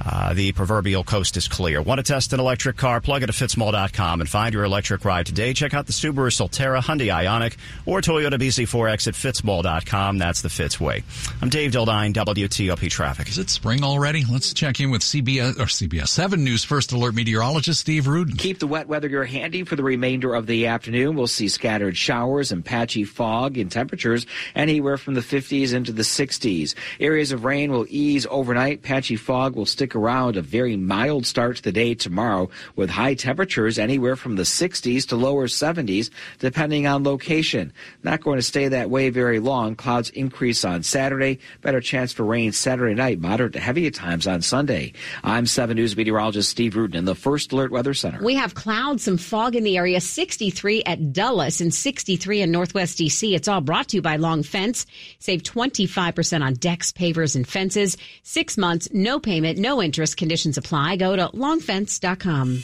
Uh, 0.04 0.34
the 0.34 0.52
proverbial 0.52 1.02
coast 1.04 1.36
is 1.36 1.48
clear. 1.48 1.80
Want 1.80 1.98
to 1.98 2.02
test 2.02 2.32
an 2.32 2.40
electric 2.40 2.76
car? 2.76 3.00
Plug 3.00 3.22
it 3.22 3.28
at 3.28 3.34
fitzmall.com 3.34 4.20
and 4.20 4.28
find 4.28 4.52
your 4.52 4.64
electric 4.64 5.04
ride 5.04 5.26
today. 5.26 5.52
Check 5.54 5.74
out 5.74 5.86
the 5.86 5.92
Subaru 5.92 6.30
Solterra, 6.30 6.82
Hyundai 6.82 7.08
Ioniq, 7.08 7.56
or 7.86 8.00
Toyota 8.00 8.34
BZ4X 8.34 9.08
at 9.08 9.14
fitzmall.com. 9.14 10.18
That's 10.18 10.42
the 10.42 10.50
Fitz 10.50 10.78
way. 10.80 11.02
I'm 11.40 11.48
Dave 11.48 11.72
Dildine, 11.72 12.12
WTOP 12.12 12.90
Traffic. 12.90 13.28
Is 13.28 13.38
it 13.38 13.48
spring 13.76 13.90
already? 13.90 14.24
Let's 14.24 14.54
check 14.54 14.80
in 14.80 14.90
with 14.90 15.02
CBS 15.02 15.58
or 15.58 15.64
CBS 15.64 16.08
7 16.08 16.42
News 16.42 16.64
First 16.64 16.92
Alert 16.92 17.14
meteorologist 17.14 17.80
Steve 17.80 18.06
Rudin. 18.06 18.36
Keep 18.36 18.58
the 18.58 18.66
wet 18.66 18.88
weather 18.88 19.08
gear 19.08 19.24
handy 19.24 19.64
for 19.64 19.76
the 19.76 19.82
remainder 19.82 20.34
of 20.34 20.46
the 20.46 20.66
afternoon. 20.66 21.14
We'll 21.14 21.26
see 21.26 21.48
scattered 21.48 21.96
showers 21.96 22.52
and 22.52 22.64
patchy 22.64 23.04
fog 23.04 23.58
and 23.58 23.70
temperatures 23.70 24.26
anywhere 24.54 24.96
from 24.96 25.14
the 25.14 25.20
50s 25.20 25.74
into 25.74 25.92
the 25.92 26.02
60s. 26.02 26.74
Areas 27.00 27.32
of 27.32 27.44
rain 27.44 27.70
will 27.70 27.86
ease 27.88 28.26
overnight. 28.30 28.82
Patchy 28.82 29.16
fog 29.16 29.56
will 29.56 29.66
stick 29.66 29.94
around 29.94 30.36
a 30.36 30.42
very 30.42 30.76
mild 30.76 31.26
start 31.26 31.56
to 31.56 31.62
the 31.62 31.72
day 31.72 31.94
tomorrow 31.94 32.48
with 32.76 32.90
high 32.90 33.14
temperatures 33.14 33.78
anywhere 33.78 34.16
from 34.16 34.36
the 34.36 34.42
60s 34.42 35.06
to 35.08 35.16
lower 35.16 35.48
70s 35.48 36.10
depending 36.38 36.86
on 36.86 37.04
location. 37.04 37.72
Not 38.02 38.22
going 38.22 38.38
to 38.38 38.42
stay 38.42 38.68
that 38.68 38.90
way 38.90 39.10
very 39.10 39.38
long. 39.38 39.76
Clouds 39.76 40.10
increase 40.10 40.64
on 40.64 40.82
Saturday. 40.82 41.40
Better 41.60 41.80
chance 41.80 42.12
for 42.12 42.24
rain 42.24 42.52
Saturday 42.52 42.94
night. 42.94 43.20
Moderate 43.20 43.52
to 43.52 43.65
heavy 43.66 43.88
at 43.88 43.94
times 43.94 44.28
on 44.28 44.40
Sunday. 44.42 44.92
I'm 45.24 45.44
7 45.44 45.74
News 45.74 45.96
meteorologist 45.96 46.48
Steve 46.48 46.76
Rudin 46.76 46.96
in 46.96 47.04
the 47.04 47.16
First 47.16 47.50
Alert 47.50 47.72
Weather 47.72 47.94
Center. 47.94 48.22
We 48.22 48.36
have 48.36 48.54
clouds, 48.54 49.02
some 49.02 49.16
fog 49.16 49.56
in 49.56 49.64
the 49.64 49.76
area, 49.76 50.00
63 50.00 50.84
at 50.84 51.12
Dulles 51.12 51.60
and 51.60 51.74
63 51.74 52.42
in 52.42 52.52
Northwest 52.52 52.96
DC. 52.98 53.34
It's 53.34 53.48
all 53.48 53.60
brought 53.60 53.88
to 53.88 53.96
you 53.96 54.02
by 54.02 54.16
Long 54.16 54.44
Fence. 54.44 54.86
Save 55.18 55.42
25% 55.42 56.42
on 56.42 56.54
decks, 56.54 56.92
pavers, 56.92 57.34
and 57.34 57.46
fences. 57.46 57.96
Six 58.22 58.56
months, 58.56 58.88
no 58.92 59.18
payment, 59.18 59.58
no 59.58 59.82
interest. 59.82 60.16
Conditions 60.16 60.56
apply. 60.56 60.94
Go 60.94 61.16
to 61.16 61.26
longfence.com. 61.28 62.58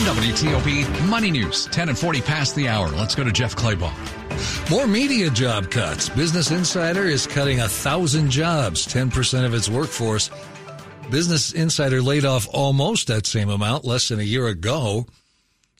WTOP 0.00 1.08
Money 1.08 1.30
News, 1.30 1.66
10 1.66 1.90
and 1.90 1.98
40 1.98 2.22
past 2.22 2.56
the 2.56 2.66
hour. 2.66 2.88
Let's 2.88 3.14
go 3.14 3.22
to 3.22 3.30
Jeff 3.30 3.54
Claybaugh. 3.54 4.19
More 4.70 4.86
media 4.86 5.30
job 5.30 5.70
cuts. 5.70 6.08
Business 6.08 6.50
Insider 6.50 7.04
is 7.04 7.26
cutting 7.26 7.60
a 7.60 7.68
thousand 7.68 8.30
jobs, 8.30 8.86
10% 8.86 9.44
of 9.44 9.54
its 9.54 9.68
workforce. 9.68 10.30
Business 11.10 11.52
Insider 11.52 12.00
laid 12.00 12.24
off 12.24 12.48
almost 12.52 13.08
that 13.08 13.26
same 13.26 13.50
amount 13.50 13.84
less 13.84 14.08
than 14.08 14.20
a 14.20 14.24
year 14.24 14.46
ago. 14.46 15.06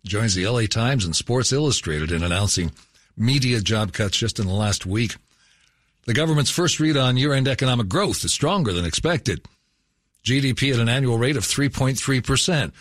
Joins 0.04 0.34
the 0.34 0.46
LA 0.46 0.66
Times 0.66 1.04
and 1.04 1.14
Sports 1.14 1.52
Illustrated 1.52 2.10
in 2.10 2.22
announcing 2.22 2.72
media 3.16 3.60
job 3.60 3.92
cuts 3.92 4.16
just 4.16 4.38
in 4.38 4.46
the 4.46 4.52
last 4.52 4.86
week. 4.86 5.16
The 6.06 6.14
government's 6.14 6.50
first 6.50 6.80
read 6.80 6.96
on 6.96 7.16
year 7.16 7.32
end 7.32 7.46
economic 7.46 7.88
growth 7.88 8.24
is 8.24 8.32
stronger 8.32 8.72
than 8.72 8.84
expected. 8.84 9.44
GDP 10.24 10.72
at 10.74 10.80
an 10.80 10.88
annual 10.88 11.18
rate 11.18 11.36
of 11.36 11.44
3.3%. 11.44 12.72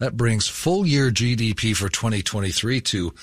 That 0.00 0.16
brings 0.16 0.48
full 0.48 0.86
year 0.86 1.10
GDP 1.10 1.76
for 1.76 1.88
2023 1.88 2.80
to 2.80 3.14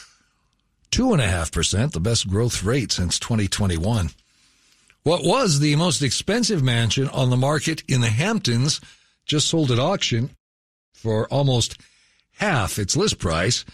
2.5%, 0.91 1.91
the 1.91 1.99
best 1.99 2.27
growth 2.29 2.63
rate 2.63 2.91
since 2.91 3.17
2021. 3.19 4.09
What 5.03 5.23
was 5.23 5.59
the 5.59 5.75
most 5.77 6.01
expensive 6.01 6.61
mansion 6.61 7.07
on 7.09 7.29
the 7.29 7.37
market 7.37 7.83
in 7.87 8.01
the 8.01 8.09
Hamptons 8.09 8.79
just 9.25 9.47
sold 9.47 9.71
at 9.71 9.79
auction 9.79 10.31
for 10.93 11.27
almost 11.29 11.77
half 12.37 12.77
its 12.79 12.95
list 12.95 13.19
price. 13.19 13.65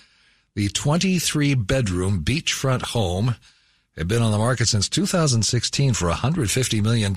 The 0.55 0.69
23 0.69 1.55
bedroom 1.55 2.23
beachfront 2.23 2.81
home 2.83 3.35
had 3.95 4.07
been 4.07 4.21
on 4.21 4.31
the 4.31 4.37
market 4.37 4.67
since 4.67 4.89
2016 4.89 5.93
for 5.93 6.09
$150 6.09 6.83
million. 6.83 7.15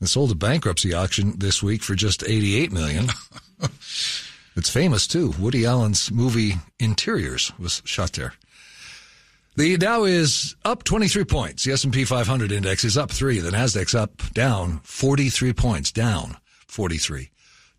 It 0.00 0.06
sold 0.06 0.30
at 0.32 0.38
bankruptcy 0.38 0.92
auction 0.92 1.38
this 1.38 1.62
week 1.62 1.82
for 1.82 1.94
just 1.94 2.24
88 2.24 2.72
million. 2.72 3.08
it's 4.56 4.70
famous 4.70 5.06
too. 5.06 5.32
Woody 5.38 5.64
Allen's 5.64 6.10
movie 6.10 6.54
Interiors 6.78 7.52
was 7.58 7.82
shot 7.84 8.12
there. 8.12 8.34
The 9.54 9.76
Dow 9.76 10.04
is 10.04 10.56
up 10.64 10.82
23 10.82 11.24
points. 11.24 11.64
The 11.64 11.72
S&P 11.72 12.04
500 12.04 12.52
index 12.52 12.84
is 12.84 12.96
up 12.96 13.10
3. 13.10 13.40
The 13.40 13.50
Nasdaq's 13.50 13.94
up 13.94 14.22
down 14.32 14.80
43 14.84 15.52
points, 15.52 15.92
down 15.92 16.38
43. 16.68 17.30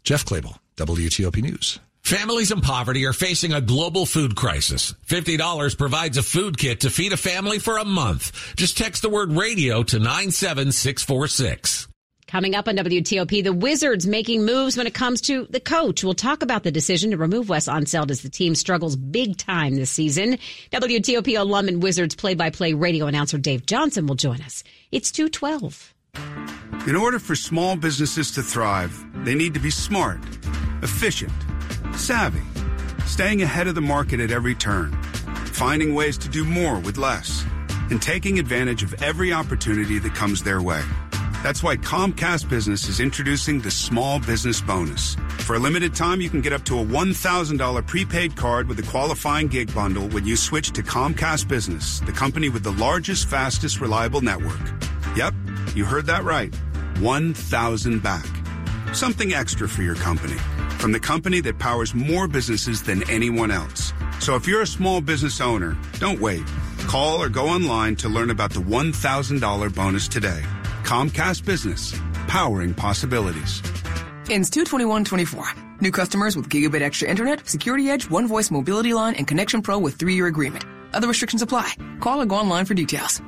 Jeff 0.03 0.23
Claybaugh, 0.23 0.59
WTOP 0.77 1.41
News. 1.41 1.79
Families 2.03 2.51
in 2.51 2.61
poverty 2.61 3.05
are 3.05 3.13
facing 3.13 3.53
a 3.53 3.61
global 3.61 4.05
food 4.05 4.35
crisis. 4.35 4.93
$50 5.07 5.77
provides 5.77 6.17
a 6.17 6.23
food 6.23 6.57
kit 6.57 6.81
to 6.81 6.89
feed 6.89 7.13
a 7.13 7.17
family 7.17 7.59
for 7.59 7.77
a 7.77 7.85
month. 7.85 8.55
Just 8.55 8.77
text 8.77 9.01
the 9.01 9.09
word 9.09 9.31
radio 9.31 9.83
to 9.83 9.99
97646. 9.99 11.87
Coming 12.33 12.55
up 12.55 12.67
on 12.67 12.75
WTOP, 12.75 13.43
the 13.43 13.53
Wizards 13.53 14.07
making 14.07 14.43
moves 14.43 14.75
when 14.75 14.87
it 14.87 14.95
comes 14.95 15.21
to 15.21 15.45
the 15.51 15.59
coach. 15.59 16.03
We'll 16.03 16.15
talk 16.15 16.41
about 16.41 16.63
the 16.63 16.71
decision 16.71 17.11
to 17.11 17.17
remove 17.17 17.47
Wes 17.47 17.67
Unseld 17.67 18.09
as 18.09 18.23
the 18.23 18.29
team 18.29 18.55
struggles 18.55 18.95
big 18.95 19.37
time 19.37 19.75
this 19.75 19.91
season. 19.91 20.39
WTOP 20.71 21.39
alum 21.39 21.67
and 21.67 21.83
Wizards 21.83 22.15
play-by-play 22.15 22.73
radio 22.73 23.05
announcer 23.05 23.37
Dave 23.37 23.67
Johnson 23.67 24.07
will 24.07 24.15
join 24.15 24.41
us. 24.41 24.63
It's 24.91 25.11
212. 25.11 25.93
In 26.87 26.95
order 26.95 27.19
for 27.19 27.35
small 27.35 27.75
businesses 27.75 28.31
to 28.31 28.41
thrive, 28.41 28.99
they 29.23 29.35
need 29.35 29.53
to 29.53 29.59
be 29.59 29.69
smart, 29.69 30.19
efficient, 30.81 31.31
savvy, 31.95 32.41
staying 33.05 33.43
ahead 33.43 33.67
of 33.67 33.75
the 33.75 33.81
market 33.81 34.19
at 34.19 34.31
every 34.31 34.55
turn, 34.55 34.91
finding 35.51 35.93
ways 35.93 36.17
to 36.17 36.29
do 36.29 36.43
more 36.43 36.79
with 36.79 36.97
less, 36.97 37.45
and 37.91 38.01
taking 38.01 38.39
advantage 38.39 38.81
of 38.81 39.03
every 39.03 39.31
opportunity 39.31 39.99
that 39.99 40.15
comes 40.15 40.41
their 40.41 40.63
way. 40.63 40.81
That's 41.43 41.61
why 41.61 41.75
Comcast 41.75 42.47
Business 42.47 42.87
is 42.87 43.01
introducing 43.01 43.59
the 43.59 43.69
Small 43.69 44.17
Business 44.17 44.61
Bonus. 44.61 45.15
For 45.39 45.57
a 45.57 45.59
limited 45.59 45.93
time, 45.93 46.21
you 46.21 46.29
can 46.29 46.39
get 46.39 46.53
up 46.53 46.63
to 46.63 46.79
a 46.79 46.85
$1,000 46.85 47.85
prepaid 47.85 48.37
card 48.37 48.69
with 48.69 48.79
a 48.79 48.83
qualifying 48.83 49.49
gig 49.49 49.75
bundle 49.75 50.07
when 50.07 50.25
you 50.25 50.37
switch 50.37 50.71
to 50.71 50.81
Comcast 50.81 51.49
Business, 51.49 51.99
the 51.99 52.13
company 52.13 52.47
with 52.47 52.63
the 52.63 52.71
largest, 52.71 53.27
fastest, 53.27 53.81
reliable 53.81 54.21
network. 54.21 54.61
Yep, 55.17 55.33
you 55.75 55.83
heard 55.83 56.05
that 56.05 56.23
right. 56.23 56.55
1,000 57.01 58.01
back. 58.01 58.25
Something 58.93 59.33
extra 59.33 59.67
for 59.67 59.81
your 59.81 59.95
company. 59.95 60.37
from 60.83 60.91
the 60.91 60.99
company 60.99 61.39
that 61.39 61.57
powers 61.59 61.95
more 61.95 62.27
businesses 62.27 62.83
than 62.83 63.09
anyone 63.09 63.51
else. 63.51 63.93
So 64.19 64.35
if 64.35 64.45
you're 64.45 64.63
a 64.63 64.67
small 64.67 64.99
business 64.99 65.39
owner, 65.39 65.77
don't 65.97 66.19
wait. 66.19 66.43
Call 66.87 67.23
or 67.23 67.29
go 67.29 67.47
online 67.47 67.95
to 67.97 68.09
learn 68.09 68.31
about 68.31 68.51
the 68.51 68.59
$1,000 68.59 69.73
bonus 69.73 70.09
today. 70.09 70.43
Comcast 70.83 71.45
Business, 71.45 71.97
powering 72.27 72.73
possibilities. 72.73 73.61
Ends 74.29 74.49
22124. 74.49 75.45
New 75.81 75.91
customers 75.91 76.35
with 76.35 76.49
gigabit 76.49 76.81
extra 76.81 77.09
internet, 77.09 77.47
security 77.47 77.89
edge, 77.89 78.09
one 78.09 78.27
voice 78.27 78.51
mobility 78.51 78.93
line, 78.93 79.15
and 79.15 79.27
connection 79.27 79.61
pro 79.61 79.79
with 79.79 79.95
three 79.95 80.15
year 80.15 80.27
agreement. 80.27 80.65
Other 80.93 81.07
restrictions 81.07 81.41
apply. 81.41 81.73
Call 81.99 82.21
or 82.21 82.25
go 82.25 82.35
online 82.35 82.65
for 82.65 82.73
details. 82.73 83.21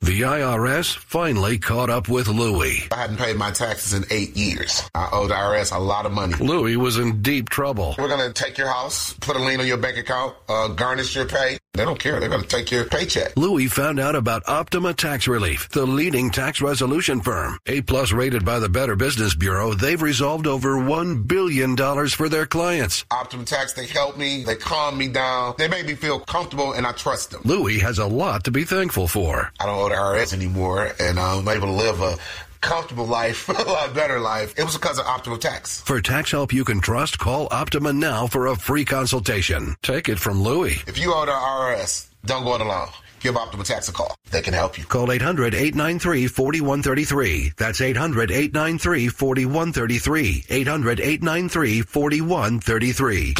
The 0.00 0.22
IRS 0.22 0.96
finally 0.96 1.58
caught 1.58 1.88
up 1.88 2.08
with 2.08 2.26
Louie. 2.26 2.88
I 2.90 2.96
hadn't 2.96 3.18
paid 3.18 3.36
my 3.36 3.52
taxes 3.52 3.94
in 3.94 4.04
eight 4.10 4.36
years. 4.36 4.82
I 4.94 5.08
owed 5.12 5.30
the 5.30 5.34
IRS 5.34 5.74
a 5.74 5.78
lot 5.78 6.06
of 6.06 6.12
money. 6.12 6.34
Louie 6.34 6.76
was 6.76 6.98
in 6.98 7.22
deep 7.22 7.48
trouble. 7.48 7.94
We're 7.96 8.08
going 8.08 8.30
to 8.30 8.32
take 8.32 8.58
your 8.58 8.66
house, 8.66 9.14
put 9.14 9.36
a 9.36 9.38
lien 9.38 9.60
on 9.60 9.66
your 9.66 9.76
bank 9.76 9.96
account, 9.96 10.34
uh, 10.48 10.68
garnish 10.68 11.14
your 11.14 11.26
pay. 11.26 11.56
They 11.74 11.86
don't 11.86 11.98
care. 11.98 12.20
They're 12.20 12.28
going 12.28 12.42
to 12.42 12.48
take 12.48 12.70
your 12.70 12.84
paycheck. 12.84 13.34
Louie 13.34 13.66
found 13.66 13.98
out 13.98 14.14
about 14.14 14.46
Optima 14.46 14.92
Tax 14.92 15.26
Relief, 15.26 15.70
the 15.70 15.86
leading 15.86 16.30
tax 16.30 16.60
resolution 16.60 17.22
firm. 17.22 17.58
A 17.64 17.80
plus 17.80 18.12
rated 18.12 18.44
by 18.44 18.58
the 18.58 18.68
Better 18.68 18.94
Business 18.94 19.34
Bureau, 19.34 19.72
they've 19.72 20.02
resolved 20.02 20.46
over 20.46 20.74
$1 20.74 21.26
billion 21.26 21.74
for 22.08 22.28
their 22.28 22.44
clients. 22.44 23.06
Optima 23.10 23.46
Tax, 23.46 23.72
they 23.72 23.86
help 23.86 24.18
me. 24.18 24.44
They 24.44 24.56
calm 24.56 24.98
me 24.98 25.08
down. 25.08 25.54
They 25.56 25.66
make 25.66 25.86
me 25.86 25.94
feel 25.94 26.20
comfortable 26.20 26.74
and 26.74 26.86
I 26.86 26.92
trust 26.92 27.30
them. 27.30 27.40
Louie 27.46 27.78
has 27.78 27.98
a 27.98 28.06
lot 28.06 28.44
to 28.44 28.50
be 28.50 28.64
thankful 28.64 29.08
for. 29.08 29.50
I 29.58 29.64
don't 29.64 29.78
owe 29.78 29.88
the 29.88 29.94
IRS 29.94 30.34
anymore 30.34 30.92
and 31.00 31.18
I'm 31.18 31.48
able 31.48 31.68
to 31.68 31.72
live 31.72 32.02
a 32.02 32.18
comfortable 32.62 33.06
life, 33.06 33.48
a 33.50 33.52
lot 33.52 33.94
better 33.94 34.18
life. 34.18 34.54
It 34.58 34.64
was 34.64 34.74
because 34.74 34.98
of 34.98 35.06
Optima 35.06 35.36
Tax. 35.36 35.82
For 35.82 36.00
tax 36.00 36.30
help 36.30 36.52
you 36.52 36.64
can 36.64 36.80
trust, 36.80 37.18
call 37.18 37.48
Optima 37.50 37.92
now 37.92 38.26
for 38.26 38.46
a 38.46 38.56
free 38.56 38.86
consultation. 38.86 39.76
Take 39.82 40.08
it 40.08 40.18
from 40.18 40.42
Louie. 40.42 40.76
If 40.86 40.96
you 40.98 41.12
owe 41.12 41.26
the 41.26 41.32
IRS, 41.32 42.08
don't 42.24 42.44
go 42.44 42.54
it 42.54 42.62
alone. 42.62 42.88
Give 43.20 43.36
Optima 43.36 43.62
Tax 43.62 43.88
a 43.88 43.92
call. 43.92 44.16
They 44.30 44.42
can 44.42 44.54
help 44.54 44.78
you. 44.78 44.84
Call 44.84 45.12
800 45.12 45.54
893 45.54 46.26
4133. 46.26 47.52
That's 47.56 47.80
800 47.80 48.30
893 48.30 49.08
4133. 49.08 50.44
800 50.48 51.00
893 51.00 51.82
4133. 51.82 53.34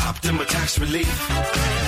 Optima 0.00 0.44
Tax 0.46 0.78
Relief. 0.80 1.79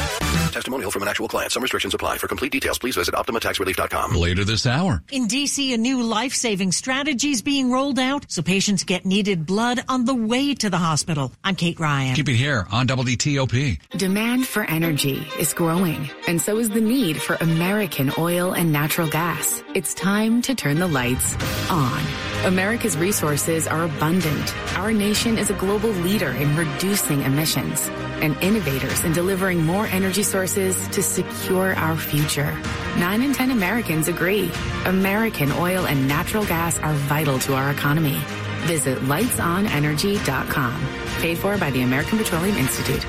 Testimonial 0.52 0.90
from 0.90 1.02
an 1.02 1.08
actual 1.08 1.28
client. 1.28 1.52
Some 1.52 1.62
restrictions 1.62 1.94
apply. 1.94 2.18
For 2.18 2.28
complete 2.28 2.52
details, 2.52 2.78
please 2.78 2.96
visit 2.96 3.14
OptimaTaxRelief.com. 3.14 4.14
Later 4.14 4.44
this 4.44 4.66
hour. 4.66 5.02
In 5.10 5.26
D.C., 5.26 5.72
a 5.74 5.78
new 5.78 6.02
life-saving 6.02 6.72
strategy 6.72 7.30
is 7.30 7.42
being 7.42 7.70
rolled 7.70 7.98
out 7.98 8.30
so 8.30 8.42
patients 8.42 8.84
get 8.84 9.04
needed 9.04 9.46
blood 9.46 9.82
on 9.88 10.04
the 10.04 10.14
way 10.14 10.54
to 10.54 10.70
the 10.70 10.78
hospital. 10.78 11.32
I'm 11.42 11.56
Kate 11.56 11.80
Ryan. 11.80 12.14
Keep 12.14 12.28
it 12.28 12.34
here 12.34 12.66
on 12.70 12.86
WTOP. 12.86 13.78
Demand 13.90 14.46
for 14.46 14.64
energy 14.64 15.26
is 15.38 15.52
growing, 15.54 16.10
and 16.26 16.40
so 16.40 16.58
is 16.58 16.70
the 16.70 16.80
need 16.80 17.20
for 17.20 17.36
American 17.36 18.12
oil 18.18 18.52
and 18.52 18.72
natural 18.72 19.08
gas. 19.08 19.62
It's 19.74 19.94
time 19.94 20.42
to 20.42 20.54
turn 20.54 20.78
the 20.78 20.88
lights 20.88 21.36
on. 21.70 22.31
America's 22.44 22.96
resources 22.96 23.68
are 23.68 23.84
abundant. 23.84 24.76
Our 24.76 24.92
nation 24.92 25.38
is 25.38 25.50
a 25.50 25.54
global 25.54 25.90
leader 25.90 26.30
in 26.30 26.56
reducing 26.56 27.22
emissions 27.22 27.88
and 28.20 28.36
innovators 28.42 29.04
in 29.04 29.12
delivering 29.12 29.64
more 29.64 29.86
energy 29.86 30.24
sources 30.24 30.88
to 30.88 31.02
secure 31.02 31.74
our 31.74 31.96
future. 31.96 32.52
Nine 32.98 33.22
in 33.22 33.32
10 33.32 33.52
Americans 33.52 34.08
agree. 34.08 34.50
American 34.86 35.52
oil 35.52 35.86
and 35.86 36.08
natural 36.08 36.44
gas 36.44 36.78
are 36.80 36.94
vital 36.94 37.38
to 37.40 37.54
our 37.54 37.70
economy. 37.70 38.18
Visit 38.66 38.98
lightsonenergy.com. 38.98 40.86
Paid 41.20 41.38
for 41.38 41.56
by 41.58 41.70
the 41.70 41.82
American 41.82 42.18
Petroleum 42.18 42.56
Institute. 42.56 43.06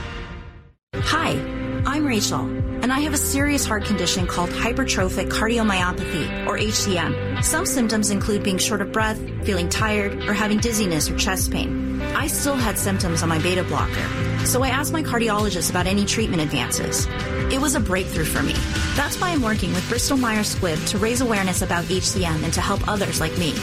Hi, 0.96 1.32
I'm 1.86 2.06
Rachel, 2.06 2.46
and 2.84 2.92
I 2.92 3.00
have 3.00 3.14
a 3.14 3.18
serious 3.18 3.66
heart 3.66 3.86
condition 3.86 4.28
called 4.28 4.50
hypertrophic 4.50 5.30
cardiomyopathy, 5.30 6.46
or 6.46 6.58
HCM. 6.58 7.42
Some 7.42 7.66
symptoms 7.66 8.12
include 8.12 8.44
being 8.44 8.58
short 8.58 8.82
of 8.82 8.92
breath, 8.92 9.18
feeling 9.46 9.70
tired, 9.70 10.28
or 10.28 10.34
having 10.34 10.60
dizziness 10.60 11.10
or 11.10 11.18
chest 11.18 11.50
pain. 11.50 12.02
I 12.14 12.28
still 12.28 12.56
had 12.56 12.78
symptoms 12.78 13.24
on 13.24 13.30
my 13.30 13.40
beta 13.40 13.64
blocker, 13.64 14.06
so 14.46 14.64
I 14.64 14.68
asked 14.68 14.92
my 14.92 15.02
cardiologist 15.02 15.70
about 15.70 15.88
any 15.88 16.06
treatment 16.06 16.42
advances. 16.42 17.08
It 17.54 17.62
was 17.62 17.76
a 17.76 17.80
breakthrough 17.80 18.26
for 18.26 18.44
me. 18.44 18.54
That's 18.96 19.20
why 19.20 19.32
I'm 19.32 19.42
working 19.42 19.74
with 19.74 19.88
Bristol 19.88 20.18
Myers 20.18 20.54
Squibb 20.54 20.86
to 20.90 20.98
raise 20.98 21.22
awareness 21.22 21.62
about 21.62 21.86
HCM 21.86 22.44
and 22.44 22.54
to 22.54 22.62
help 22.62 22.86
others 22.88 23.22
like 23.22 23.38
me. 23.38 23.56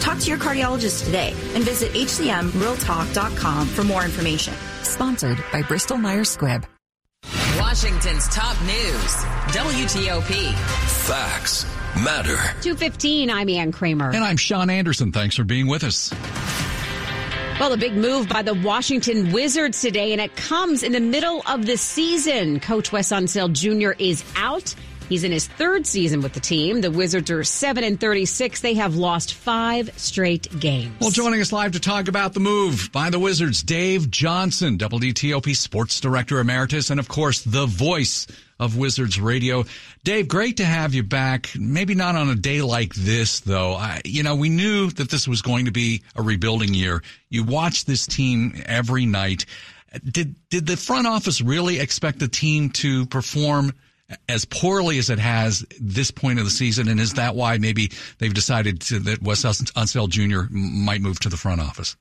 Talk 0.00 0.18
to 0.18 0.28
your 0.28 0.38
cardiologist 0.38 1.06
today 1.06 1.30
and 1.54 1.64
visit 1.64 1.92
hcmrealtalk.com 1.92 3.66
for 3.68 3.84
more 3.84 4.04
information. 4.04 4.52
Sponsored 4.82 5.42
by 5.52 5.62
Bristol 5.62 5.96
Myers 5.96 6.36
Squibb. 6.36 6.64
Washington's 7.78 8.26
top 8.26 8.60
news. 8.62 9.14
WTOP. 9.54 10.52
Facts 11.06 11.64
matter. 12.02 12.34
215, 12.60 13.30
I'm 13.30 13.48
Ann 13.48 13.70
Kramer. 13.70 14.10
And 14.10 14.24
I'm 14.24 14.36
Sean 14.36 14.68
Anderson. 14.68 15.12
Thanks 15.12 15.36
for 15.36 15.44
being 15.44 15.68
with 15.68 15.84
us. 15.84 16.12
Well, 17.60 17.72
a 17.72 17.76
big 17.76 17.94
move 17.94 18.28
by 18.28 18.42
the 18.42 18.54
Washington 18.54 19.30
Wizards 19.30 19.80
today, 19.80 20.10
and 20.10 20.20
it 20.20 20.34
comes 20.34 20.82
in 20.82 20.90
the 20.90 20.98
middle 20.98 21.40
of 21.46 21.66
the 21.66 21.76
season. 21.76 22.58
Coach 22.58 22.90
Wes 22.90 23.10
Unseld 23.10 23.52
Jr. 23.52 23.92
is 24.02 24.24
out. 24.34 24.74
He's 25.08 25.24
in 25.24 25.32
his 25.32 25.46
third 25.46 25.86
season 25.86 26.20
with 26.20 26.34
the 26.34 26.40
team. 26.40 26.82
The 26.82 26.90
Wizards 26.90 27.30
are 27.30 27.42
7 27.42 27.82
and 27.82 27.98
36. 27.98 28.60
They 28.60 28.74
have 28.74 28.94
lost 28.94 29.34
five 29.34 29.90
straight 29.98 30.60
games. 30.60 30.94
Well, 31.00 31.10
joining 31.10 31.40
us 31.40 31.50
live 31.50 31.72
to 31.72 31.80
talk 31.80 32.08
about 32.08 32.34
the 32.34 32.40
move 32.40 32.90
by 32.92 33.08
the 33.08 33.18
Wizards, 33.18 33.62
Dave 33.62 34.10
Johnson, 34.10 34.76
WTOP 34.76 35.56
Sports 35.56 36.00
Director 36.00 36.40
Emeritus, 36.40 36.90
and 36.90 37.00
of 37.00 37.08
course, 37.08 37.42
the 37.42 37.64
voice 37.66 38.26
of 38.60 38.76
Wizards 38.76 39.20
Radio. 39.20 39.64
Dave, 40.04 40.28
great 40.28 40.58
to 40.58 40.64
have 40.64 40.92
you 40.92 41.02
back. 41.02 41.50
Maybe 41.58 41.94
not 41.94 42.16
on 42.16 42.28
a 42.28 42.34
day 42.34 42.60
like 42.60 42.94
this, 42.94 43.40
though. 43.40 43.74
I, 43.74 44.00
you 44.04 44.22
know, 44.22 44.36
we 44.36 44.48
knew 44.48 44.90
that 44.90 45.10
this 45.10 45.28
was 45.28 45.42
going 45.42 45.66
to 45.66 45.70
be 45.70 46.02
a 46.16 46.22
rebuilding 46.22 46.74
year. 46.74 47.02
You 47.30 47.44
watch 47.44 47.84
this 47.84 48.06
team 48.06 48.60
every 48.66 49.06
night. 49.06 49.46
Did 50.04 50.34
did 50.50 50.66
the 50.66 50.76
front 50.76 51.06
office 51.06 51.40
really 51.40 51.78
expect 51.80 52.18
the 52.18 52.28
team 52.28 52.70
to 52.70 53.06
perform 53.06 53.72
as 54.28 54.44
poorly 54.44 54.98
as 54.98 55.10
it 55.10 55.18
has 55.18 55.64
this 55.80 56.10
point 56.10 56.38
of 56.38 56.44
the 56.44 56.50
season? 56.50 56.88
And 56.88 57.00
is 57.00 57.14
that 57.14 57.34
why 57.34 57.58
maybe 57.58 57.90
they've 58.18 58.34
decided 58.34 58.80
to, 58.82 58.98
that 59.00 59.22
Wes 59.22 59.42
Unseld 59.44 60.10
Jr. 60.10 60.52
might 60.52 61.00
move 61.00 61.20
to 61.20 61.28
the 61.28 61.36
front 61.36 61.60
office? 61.60 61.96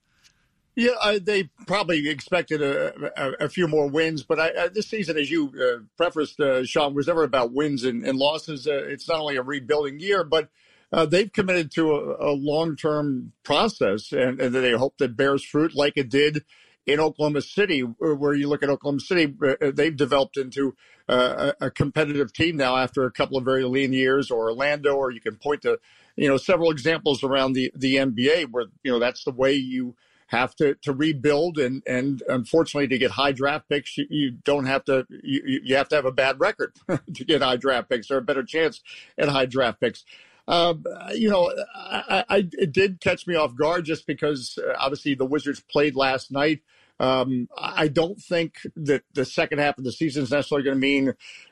Yeah, 0.76 0.92
uh, 1.02 1.18
they 1.20 1.50
probably 1.66 2.08
expected 2.08 2.62
a, 2.62 3.12
a, 3.18 3.46
a, 3.46 3.50
few 3.50 3.68
more 3.68 3.88
wins, 3.88 4.22
but 4.22 4.40
I, 4.40 4.68
this 4.68 4.86
season, 4.86 5.18
as 5.18 5.32
you 5.32 5.52
uh, 5.60 5.82
prefaced, 5.98 6.40
uh, 6.40 6.64
Sean, 6.66 6.94
was 6.94 7.08
never 7.08 7.24
about 7.24 7.52
wins 7.52 7.84
and, 7.84 8.06
and 8.06 8.20
losses. 8.20 8.68
Uh, 8.68 8.84
it's 8.86 9.10
not 9.10 9.20
only 9.20 9.38
a 9.38 9.42
rebuilding 9.42 10.00
year, 10.00 10.24
but 10.24 10.50
uh, 10.92 11.08
they've 11.08 11.34
committed 11.34 11.72
to 11.72 11.96
a, 11.96 12.30
a 12.30 12.32
long-term 12.32 13.32
process, 13.44 14.12
and, 14.12 14.40
and, 14.40 14.54
they 14.54 14.72
hope 14.74 15.00
that 15.00 15.18
bears 15.18 15.44
fruit, 15.44 15.76
like 15.76 15.94
it 15.96 16.10
did 16.10 16.46
in 16.88 17.00
Oklahoma 17.00 17.42
City, 17.42 17.82
where 17.82 18.34
you 18.34 18.48
look 18.48 18.64
at 18.64 18.70
Oklahoma 18.70 19.02
City, 19.02 19.36
they've 19.60 19.96
developed 19.96 20.38
into 20.38 20.76
a, 21.08 21.54
a 21.62 21.70
competitive 21.70 22.34
team 22.34 22.58
now 22.58 22.78
after 22.78 23.06
a 23.06 23.12
couple 23.12 23.38
of 23.38 23.46
very 23.46 23.66
lean 23.66 23.94
years, 23.94 24.32
or 24.32 24.50
Orlando, 24.50 24.96
or 24.96 25.12
you 25.12 25.20
can 25.20 25.36
point 25.36 25.62
to 25.64 25.80
you 26.16 26.28
know 26.28 26.38
several 26.38 26.72
examples 26.72 27.24
around 27.24 27.54
the 27.54 27.72
the 27.76 27.96
NBA 27.96 28.52
where 28.52 28.66
you 28.84 28.92
know 28.92 29.00
that's 29.00 29.24
the 29.26 29.32
way 29.32 29.54
you 29.54 29.96
have 30.28 30.56
to, 30.56 30.76
to 30.76 30.94
rebuild 30.94 31.58
and, 31.58 31.82
and 31.88 32.22
unfortunately 32.28 32.88
to 32.88 32.98
get 32.98 33.12
high 33.12 33.32
draft 33.32 33.70
picks, 33.70 33.98
you, 33.98 34.06
you 34.10 34.32
don't 34.32 34.66
have 34.66 34.84
to, 34.84 35.08
you, 35.24 35.62
you 35.64 35.76
have 35.76 35.88
to 35.88 35.96
have 35.96 36.04
a 36.04 36.12
bad 36.12 36.38
record 36.40 36.74
to 37.14 37.24
get 37.24 37.42
high 37.42 37.56
draft 37.56 37.90
picks 37.90 38.12
or 38.12 38.18
a 38.18 38.22
better 38.22 38.44
chance 38.44 38.82
at 39.18 39.30
high 39.30 39.46
draft 39.46 39.80
picks. 39.80 40.04
Um, 40.48 40.84
you 41.14 41.30
know, 41.30 41.52
I, 41.76 42.24
I, 42.30 42.38
it 42.54 42.72
did 42.72 43.02
catch 43.02 43.28
me 43.28 43.36
off 43.36 43.56
guard 43.56 43.86
just 43.86 44.08
because 44.08 44.58
uh, 44.58 44.74
obviously 44.80 45.14
the 45.14 45.26
Wizards 45.26 45.62
played 45.62 45.96
last 45.96 46.32
night. 46.32 46.62
Um, 47.00 47.48
I 47.58 47.88
don't 47.88 48.20
think 48.20 48.56
that 48.76 49.04
the 49.14 49.26
second 49.26 49.60
half 49.60 49.78
of 49.78 49.84
the 49.84 49.92
season 49.92 50.24
is 50.24 50.32
necessarily 50.32 50.64
going 50.64 50.78
to 50.78 50.80
mean 50.80 51.10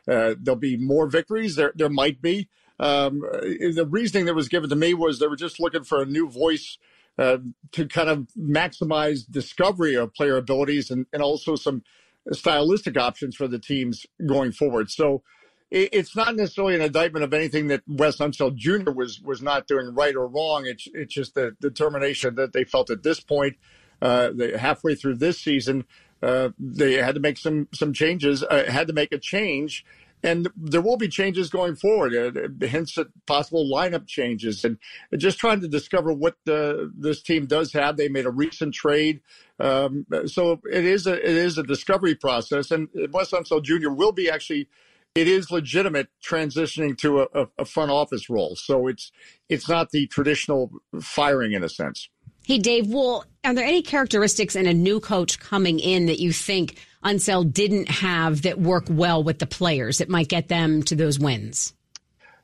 uh, 0.07 0.35
there'll 0.39 0.55
be 0.55 0.77
more 0.77 1.07
victories. 1.07 1.55
There, 1.55 1.71
there 1.75 1.89
might 1.89 2.21
be. 2.21 2.49
Um, 2.79 3.21
the 3.21 3.87
reasoning 3.89 4.25
that 4.25 4.33
was 4.33 4.49
given 4.49 4.69
to 4.69 4.75
me 4.75 4.93
was 4.93 5.19
they 5.19 5.27
were 5.27 5.35
just 5.35 5.59
looking 5.59 5.83
for 5.83 6.01
a 6.01 6.05
new 6.05 6.29
voice 6.29 6.77
uh, 7.17 7.37
to 7.71 7.87
kind 7.87 8.09
of 8.09 8.27
maximize 8.37 9.29
discovery 9.29 9.95
of 9.95 10.13
player 10.13 10.35
abilities 10.35 10.91
and, 10.91 11.05
and 11.13 11.21
also 11.21 11.55
some 11.55 11.83
stylistic 12.31 12.97
options 12.97 13.35
for 13.35 13.47
the 13.47 13.59
teams 13.59 14.05
going 14.25 14.51
forward. 14.51 14.89
So 14.89 15.23
it, 15.71 15.89
it's 15.93 16.15
not 16.15 16.35
necessarily 16.35 16.75
an 16.75 16.81
indictment 16.81 17.23
of 17.23 17.33
anything 17.33 17.67
that 17.67 17.83
Wes 17.87 18.17
Unseld 18.17 18.55
Jr. 18.55 18.91
was 18.91 19.21
was 19.21 19.41
not 19.41 19.67
doing 19.67 19.93
right 19.93 20.15
or 20.15 20.27
wrong. 20.27 20.65
It's 20.65 20.87
it's 20.93 21.13
just 21.13 21.35
the 21.35 21.55
determination 21.61 22.35
that 22.35 22.53
they 22.53 22.63
felt 22.63 22.89
at 22.89 23.03
this 23.03 23.19
point, 23.19 23.55
uh, 24.01 24.31
halfway 24.57 24.95
through 24.95 25.15
this 25.15 25.39
season, 25.39 25.85
uh, 26.21 26.49
they 26.59 26.93
had 26.93 27.15
to 27.15 27.21
make 27.21 27.37
some 27.37 27.67
some 27.73 27.93
changes, 27.93 28.43
uh, 28.43 28.65
had 28.67 28.87
to 28.87 28.93
make 28.93 29.11
a 29.11 29.17
change 29.17 29.85
and 30.25 30.49
there 30.57 30.81
will 30.81 30.97
be 30.97 31.07
changes 31.07 31.49
going 31.49 31.75
forward. 31.75 32.15
Uh, 32.15 33.01
at 33.01 33.07
possible 33.27 33.69
lineup 33.71 34.07
changes, 34.07 34.65
and 34.65 34.77
just 35.17 35.37
trying 35.37 35.61
to 35.61 35.67
discover 35.67 36.11
what 36.11 36.35
this 36.45 37.21
team 37.21 37.45
does 37.45 37.71
have. 37.73 37.95
They 37.95 38.09
made 38.09 38.25
a 38.25 38.31
recent 38.31 38.73
trade, 38.73 39.21
um, 39.59 40.05
so 40.25 40.59
it 40.71 40.83
is 40.83 41.05
a 41.05 41.13
it 41.13 41.35
is 41.35 41.57
a 41.57 41.63
discovery 41.63 42.15
process. 42.15 42.71
And 42.71 42.89
Wes 43.11 43.31
Unseld 43.31 43.63
Jr. 43.63 43.91
will 43.91 44.11
be 44.11 44.29
actually. 44.29 44.67
It 45.13 45.29
is 45.29 45.49
legitimate 45.49 46.09
transitioning 46.21 46.97
to 46.97 47.21
a, 47.21 47.47
a 47.57 47.63
front 47.63 47.89
office 47.89 48.29
role, 48.29 48.57
so 48.57 48.87
it's 48.87 49.13
it's 49.47 49.69
not 49.69 49.91
the 49.91 50.07
traditional 50.07 50.71
firing 50.99 51.53
in 51.53 51.63
a 51.63 51.69
sense. 51.69 52.09
Hey, 52.45 52.57
Dave. 52.57 52.87
Well, 52.87 53.23
are 53.45 53.53
there 53.53 53.65
any 53.65 53.81
characteristics 53.81 54.55
in 54.55 54.65
a 54.65 54.73
new 54.73 54.99
coach 54.99 55.39
coming 55.39 55.79
in 55.79 56.07
that 56.07 56.19
you 56.19 56.33
think 56.33 56.77
Unseld 57.03 57.53
didn't 57.53 57.89
have 57.89 58.41
that 58.41 58.59
work 58.59 58.85
well 58.89 59.23
with 59.23 59.39
the 59.39 59.45
players 59.45 59.99
that 59.99 60.09
might 60.09 60.27
get 60.27 60.47
them 60.47 60.83
to 60.83 60.95
those 60.95 61.19
wins? 61.19 61.73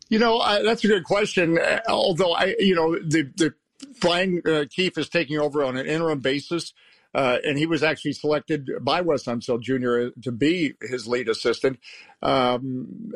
You 0.10 0.20
know, 0.20 0.40
I, 0.40 0.62
that's 0.62 0.84
a 0.84 0.88
good 0.88 1.04
question. 1.04 1.58
Although 1.88 2.34
I, 2.34 2.56
you 2.60 2.76
know, 2.76 3.00
the 3.00 3.32
the 3.36 3.54
Brian 4.00 4.42
uh, 4.46 4.66
Keefe 4.70 4.98
is 4.98 5.10
taking 5.10 5.40
over 5.40 5.64
on 5.64 5.78
an 5.78 5.88
interim 5.88 6.20
basis. 6.20 6.74
Uh, 7.13 7.38
and 7.43 7.58
he 7.58 7.65
was 7.65 7.84
actually 7.84 8.13
selected 8.13 8.69
by 8.82 9.02
Wes 9.02 9.26
Unseld 9.26 9.62
Jr. 9.62 10.17
to 10.21 10.32
be 10.32 10.76
his 10.82 11.08
lead 11.08 11.28
assistant. 11.28 11.80
Um, 12.21 13.12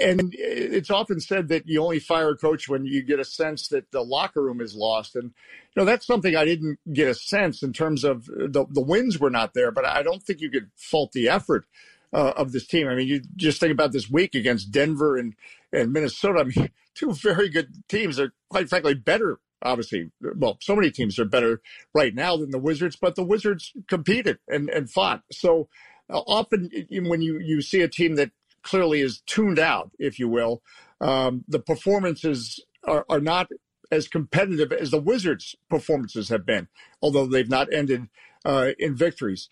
and 0.00 0.34
it's 0.34 0.90
often 0.90 1.20
said 1.20 1.48
that 1.48 1.68
you 1.68 1.82
only 1.82 2.00
fire 2.00 2.30
a 2.30 2.36
coach 2.36 2.68
when 2.68 2.84
you 2.84 3.02
get 3.02 3.20
a 3.20 3.24
sense 3.24 3.68
that 3.68 3.92
the 3.92 4.02
locker 4.02 4.42
room 4.42 4.60
is 4.60 4.74
lost. 4.74 5.14
And, 5.14 5.24
you 5.24 5.76
know, 5.76 5.84
that's 5.84 6.06
something 6.06 6.34
I 6.34 6.44
didn't 6.44 6.78
get 6.92 7.08
a 7.08 7.14
sense 7.14 7.62
in 7.62 7.72
terms 7.72 8.02
of 8.02 8.26
the, 8.26 8.66
the 8.68 8.82
wins 8.82 9.20
were 9.20 9.30
not 9.30 9.54
there, 9.54 9.70
but 9.70 9.86
I 9.86 10.02
don't 10.02 10.22
think 10.22 10.40
you 10.40 10.50
could 10.50 10.70
fault 10.76 11.12
the 11.12 11.28
effort. 11.28 11.66
Uh, 12.10 12.32
of 12.38 12.52
this 12.52 12.66
team. 12.66 12.88
I 12.88 12.94
mean, 12.94 13.06
you 13.06 13.20
just 13.36 13.60
think 13.60 13.70
about 13.70 13.92
this 13.92 14.08
week 14.08 14.34
against 14.34 14.70
Denver 14.70 15.18
and, 15.18 15.34
and 15.74 15.92
Minnesota. 15.92 16.40
I 16.40 16.44
mean, 16.44 16.70
two 16.94 17.12
very 17.12 17.50
good 17.50 17.68
teams 17.86 18.18
are 18.18 18.32
quite 18.48 18.70
frankly 18.70 18.94
better 18.94 19.40
obviously, 19.62 20.10
well, 20.36 20.58
so 20.60 20.74
many 20.76 20.90
teams 20.90 21.18
are 21.18 21.24
better 21.24 21.60
right 21.94 22.14
now 22.14 22.36
than 22.36 22.50
the 22.50 22.58
Wizards, 22.58 22.96
but 22.96 23.16
the 23.16 23.24
Wizards 23.24 23.72
competed 23.86 24.38
and, 24.48 24.68
and 24.70 24.90
fought. 24.90 25.22
So 25.32 25.68
uh, 26.10 26.18
often 26.20 26.70
when 26.90 27.22
you, 27.22 27.38
you 27.38 27.60
see 27.60 27.80
a 27.80 27.88
team 27.88 28.16
that 28.16 28.30
clearly 28.62 29.00
is 29.00 29.20
tuned 29.26 29.58
out, 29.58 29.90
if 29.98 30.18
you 30.18 30.28
will, 30.28 30.62
um, 31.00 31.44
the 31.48 31.60
performances 31.60 32.60
are, 32.84 33.04
are 33.08 33.20
not 33.20 33.48
as 33.90 34.08
competitive 34.08 34.72
as 34.72 34.90
the 34.90 35.00
Wizards' 35.00 35.56
performances 35.70 36.28
have 36.28 36.44
been, 36.44 36.68
although 37.02 37.26
they've 37.26 37.48
not 37.48 37.72
ended 37.72 38.08
uh, 38.44 38.70
in 38.78 38.94
victories. 38.94 39.48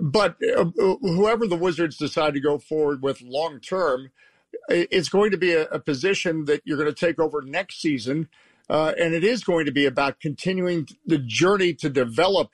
But 0.00 0.36
uh, 0.56 0.66
whoever 0.76 1.46
the 1.46 1.56
Wizards 1.56 1.96
decide 1.96 2.34
to 2.34 2.40
go 2.40 2.58
forward 2.58 3.02
with 3.02 3.20
long 3.22 3.58
term, 3.58 4.10
it's 4.68 5.08
going 5.08 5.32
to 5.32 5.36
be 5.36 5.52
a, 5.52 5.64
a 5.64 5.80
position 5.80 6.44
that 6.44 6.62
you're 6.64 6.78
going 6.78 6.92
to 6.92 7.06
take 7.06 7.18
over 7.18 7.42
next 7.42 7.80
season 7.80 8.28
uh, 8.70 8.94
and 8.98 9.12
it 9.14 9.24
is 9.24 9.42
going 9.42 9.66
to 9.66 9.72
be 9.72 9.84
about 9.84 10.20
continuing 10.20 10.86
the 11.04 11.18
journey 11.18 11.74
to 11.74 11.90
develop 11.90 12.50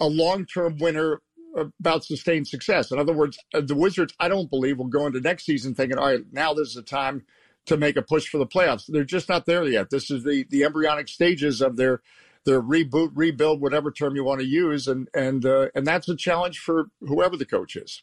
a 0.00 0.06
long 0.06 0.46
term 0.46 0.78
winner 0.78 1.20
about 1.54 2.04
sustained 2.04 2.48
success. 2.48 2.90
In 2.90 2.98
other 2.98 3.12
words, 3.12 3.38
uh, 3.52 3.60
the 3.60 3.74
Wizards, 3.74 4.14
I 4.18 4.28
don't 4.28 4.48
believe, 4.48 4.78
will 4.78 4.86
go 4.86 5.06
into 5.06 5.20
next 5.20 5.44
season 5.44 5.74
thinking, 5.74 5.98
all 5.98 6.06
right, 6.06 6.24
now 6.32 6.54
this 6.54 6.68
is 6.68 6.74
the 6.74 6.82
time 6.82 7.26
to 7.66 7.76
make 7.76 7.96
a 7.96 8.02
push 8.02 8.26
for 8.26 8.38
the 8.38 8.46
playoffs. 8.46 8.84
They're 8.88 9.04
just 9.04 9.28
not 9.28 9.44
there 9.44 9.64
yet. 9.64 9.90
This 9.90 10.10
is 10.10 10.24
the, 10.24 10.46
the 10.48 10.64
embryonic 10.64 11.08
stages 11.08 11.60
of 11.60 11.76
their 11.76 12.00
their 12.46 12.62
reboot, 12.62 13.10
rebuild, 13.14 13.60
whatever 13.60 13.90
term 13.90 14.16
you 14.16 14.24
want 14.24 14.40
to 14.40 14.46
use, 14.46 14.88
and 14.88 15.08
and 15.12 15.44
uh, 15.44 15.68
and 15.74 15.86
that's 15.86 16.08
a 16.08 16.16
challenge 16.16 16.58
for 16.58 16.86
whoever 17.00 17.36
the 17.36 17.44
coach 17.44 17.76
is. 17.76 18.02